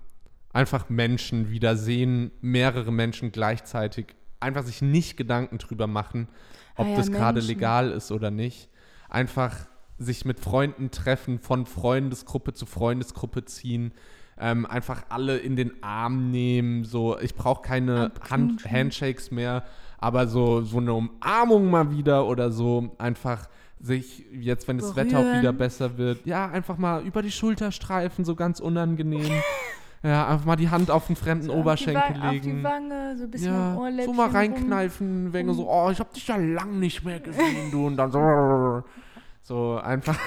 [0.52, 4.06] Einfach Menschen wieder sehen, mehrere Menschen gleichzeitig,
[4.40, 6.28] einfach sich nicht Gedanken drüber machen,
[6.76, 8.68] ob Ah ja, das gerade legal ist oder nicht.
[9.08, 9.54] Einfach
[9.98, 13.92] sich mit Freunden treffen, von Freundesgruppe zu Freundesgruppe ziehen,
[14.38, 16.84] ähm, einfach alle in den Arm nehmen.
[16.84, 18.64] So, ich brauche keine Hand.
[18.64, 19.64] Handshakes mehr,
[19.98, 23.48] aber so, so eine Umarmung mal wieder oder so einfach
[23.80, 27.72] sich jetzt, wenn das Wetter auch wieder besser wird, ja, einfach mal über die Schulter
[27.72, 29.32] streifen, so ganz unangenehm.
[30.02, 32.62] ja, einfach mal die Hand auf den fremden So auf Oberschenkel Wa- Auf die legen.
[32.62, 36.26] Wange, so ein bisschen Ja, Ohrläppchen so mal reinkneifen, wegen so, oh, ich hab dich
[36.26, 38.82] ja lang nicht mehr gesehen, du, und dann so,
[39.42, 40.18] so einfach,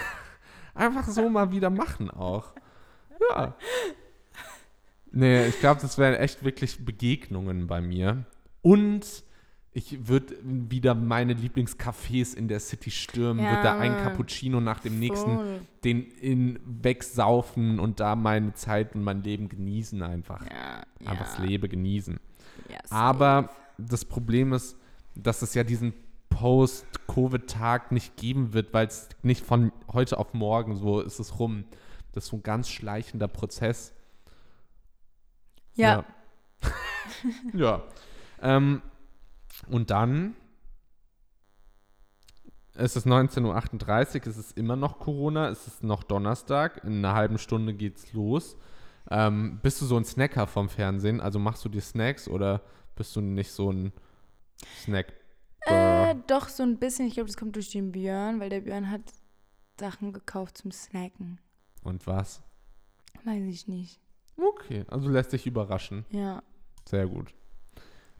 [0.73, 2.53] einfach so mal wieder machen auch.
[3.29, 3.55] Ja.
[5.11, 8.25] Nee, ich glaube, das wären echt wirklich Begegnungen bei mir.
[8.63, 9.05] Und
[9.75, 14.03] ich würde wieder meine Lieblingscafés in der City stürmen, Ja, würde da einen Mann.
[14.03, 15.61] Cappuccino nach dem nächsten, Voll.
[15.83, 20.45] den in wegsaufen und da meine Zeit und mein Leben genießen einfach.
[20.45, 22.19] Ja, Einfach das ja, Leben genießen.
[22.69, 23.49] ja, Aber
[23.79, 24.77] das Problem ist,
[25.15, 25.93] dass es ja diesen
[26.29, 31.63] Post-Covid-Tag nicht geben wird, weil es nicht von heute auf morgen so ist es rum.
[32.11, 33.93] Das ist so ein ganz schleichender Prozess.
[35.75, 36.05] Ja,
[36.63, 36.69] Ja.
[37.53, 37.83] ja.
[38.41, 38.81] Ähm,
[39.67, 40.35] und dann
[42.75, 47.13] es ist 19.38 Uhr, es ist immer noch Corona, es ist noch Donnerstag, in einer
[47.13, 48.57] halben Stunde geht's los.
[49.11, 51.21] Ähm, bist du so ein Snacker vom Fernsehen?
[51.21, 52.61] Also machst du dir Snacks oder
[52.95, 53.91] bist du nicht so ein
[54.81, 55.13] Snack?
[55.61, 57.07] Äh, doch, so ein bisschen.
[57.07, 59.01] Ich glaube, das kommt durch den Björn, weil der Björn hat
[59.79, 61.39] Sachen gekauft zum Snacken.
[61.83, 62.41] Und was?
[63.23, 63.99] Weiß ich nicht.
[64.35, 66.05] Okay, also lässt sich überraschen.
[66.09, 66.41] Ja.
[66.87, 67.33] Sehr gut.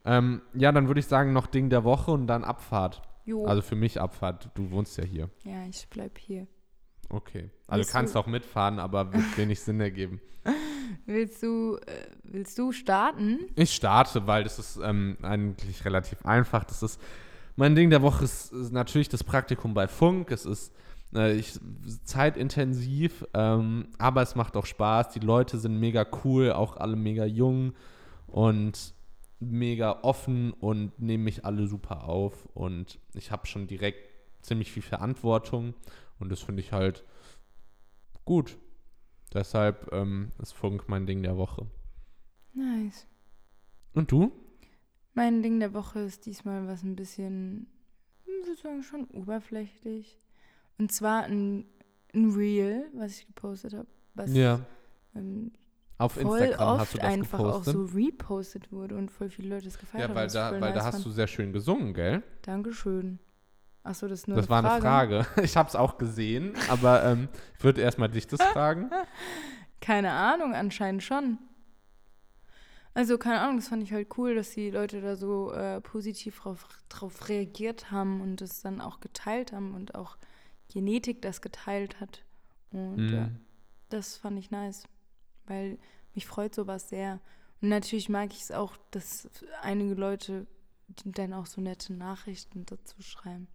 [0.04, 3.02] Ähm, ja, dann würde ich sagen, noch Ding der Woche und dann Abfahrt.
[3.24, 3.46] Jo.
[3.46, 4.50] Also für mich Abfahrt.
[4.54, 5.30] Du wohnst ja hier.
[5.44, 6.46] ja, ich bleib hier.
[7.08, 7.50] Okay.
[7.66, 10.20] Also Willst kannst du- auch mitfahren, aber wird wenig Sinn ergeben.
[11.06, 13.38] Willst du, äh, willst du starten?
[13.56, 16.64] Ich starte, weil das ist ähm, eigentlich relativ einfach.
[16.64, 17.00] Das ist
[17.56, 20.30] mein Ding der Woche ist, ist natürlich das Praktikum bei Funk.
[20.30, 20.72] Es ist
[21.14, 21.58] äh, ich,
[22.04, 25.10] zeitintensiv, ähm, aber es macht auch Spaß.
[25.10, 27.72] Die Leute sind mega cool, auch alle mega jung
[28.26, 28.93] und
[29.40, 32.46] mega offen und nehmen mich alle super auf.
[32.54, 34.10] Und ich habe schon direkt
[34.42, 35.74] ziemlich viel Verantwortung
[36.18, 37.04] und das finde ich halt
[38.24, 38.56] gut.
[39.32, 41.66] Deshalb ähm, ist Funk mein Ding der Woche.
[42.52, 43.06] Nice.
[43.94, 44.32] Und du?
[45.14, 47.66] Mein Ding der Woche ist diesmal was ein bisschen,
[48.24, 50.18] ich würde sagen, schon oberflächlich.
[50.78, 51.66] Und zwar ein,
[52.12, 53.88] ein Reel, was ich gepostet habe.
[54.14, 54.60] Was Ja.
[55.14, 55.52] ähm,
[55.96, 57.74] Auf voll Instagram hast oft du das einfach gepostet.
[57.76, 60.14] auch so repostet wurde und voll viele Leute es gefeiert ja, haben.
[60.16, 61.04] weil was ich da, weil da nice hast fand.
[61.06, 62.22] du sehr schön gesungen, gell?
[62.42, 63.18] Dankeschön.
[63.84, 65.26] Achso, das ist nur das eine war eine Frage.
[65.42, 67.28] Ich habe es auch gesehen, aber ähm,
[67.58, 68.90] ich würde erstmal dich das fragen.
[69.80, 71.38] Keine Ahnung, anscheinend schon.
[72.94, 76.40] Also, keine Ahnung, das fand ich halt cool, dass die Leute da so äh, positiv
[76.40, 80.16] drauf, drauf reagiert haben und das dann auch geteilt haben und auch
[80.72, 82.24] Genetik das geteilt hat.
[82.70, 83.40] Und ja, Mhm.
[83.88, 84.84] das fand ich nice,
[85.46, 85.78] weil
[86.14, 87.20] mich freut sowas sehr.
[87.60, 89.28] Und natürlich mag ich es auch, dass
[89.62, 90.46] einige Leute
[91.04, 93.48] dann auch so nette Nachrichten dazu schreiben.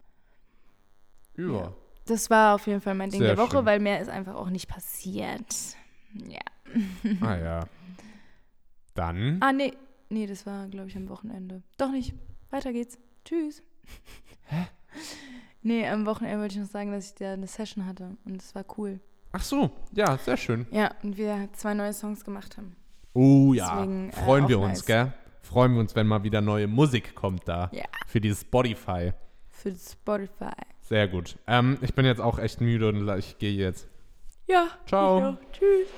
[1.36, 1.44] Ja.
[1.52, 1.74] Ja.
[2.06, 3.66] Das war auf jeden Fall mein Ding Sehr der Woche, schön.
[3.66, 5.76] weil mehr ist einfach auch nicht passiert.
[6.14, 6.40] Ja.
[7.20, 7.60] Ah ja.
[8.94, 9.38] Dann.
[9.40, 9.72] Ah, nee.
[10.08, 11.62] Nee, das war, glaube ich, am Wochenende.
[11.78, 12.14] Doch nicht.
[12.50, 12.98] Weiter geht's.
[13.24, 13.62] Tschüss.
[14.46, 14.66] Hä?
[15.62, 18.54] Nee, am Wochenende wollte ich noch sagen, dass ich da eine Session hatte und es
[18.54, 18.98] war cool.
[19.32, 20.66] Ach so, ja, sehr schön.
[20.70, 22.76] Ja, und wir zwei neue Songs gemacht haben.
[23.12, 23.74] Oh ja.
[23.76, 24.86] Deswegen, äh, Freuen wir auch uns, nice.
[24.86, 25.12] gell?
[25.42, 27.70] Freuen wir uns, wenn mal wieder neue Musik kommt da.
[27.72, 27.84] Ja.
[28.06, 29.12] Für dieses Spotify.
[29.48, 30.52] Für Spotify.
[30.82, 31.36] Sehr gut.
[31.46, 33.88] Ähm, ich bin jetzt auch echt müde und ich gehe jetzt.
[34.46, 34.68] Ja.
[34.86, 35.36] Ciao.
[35.52, 35.88] Tschüss.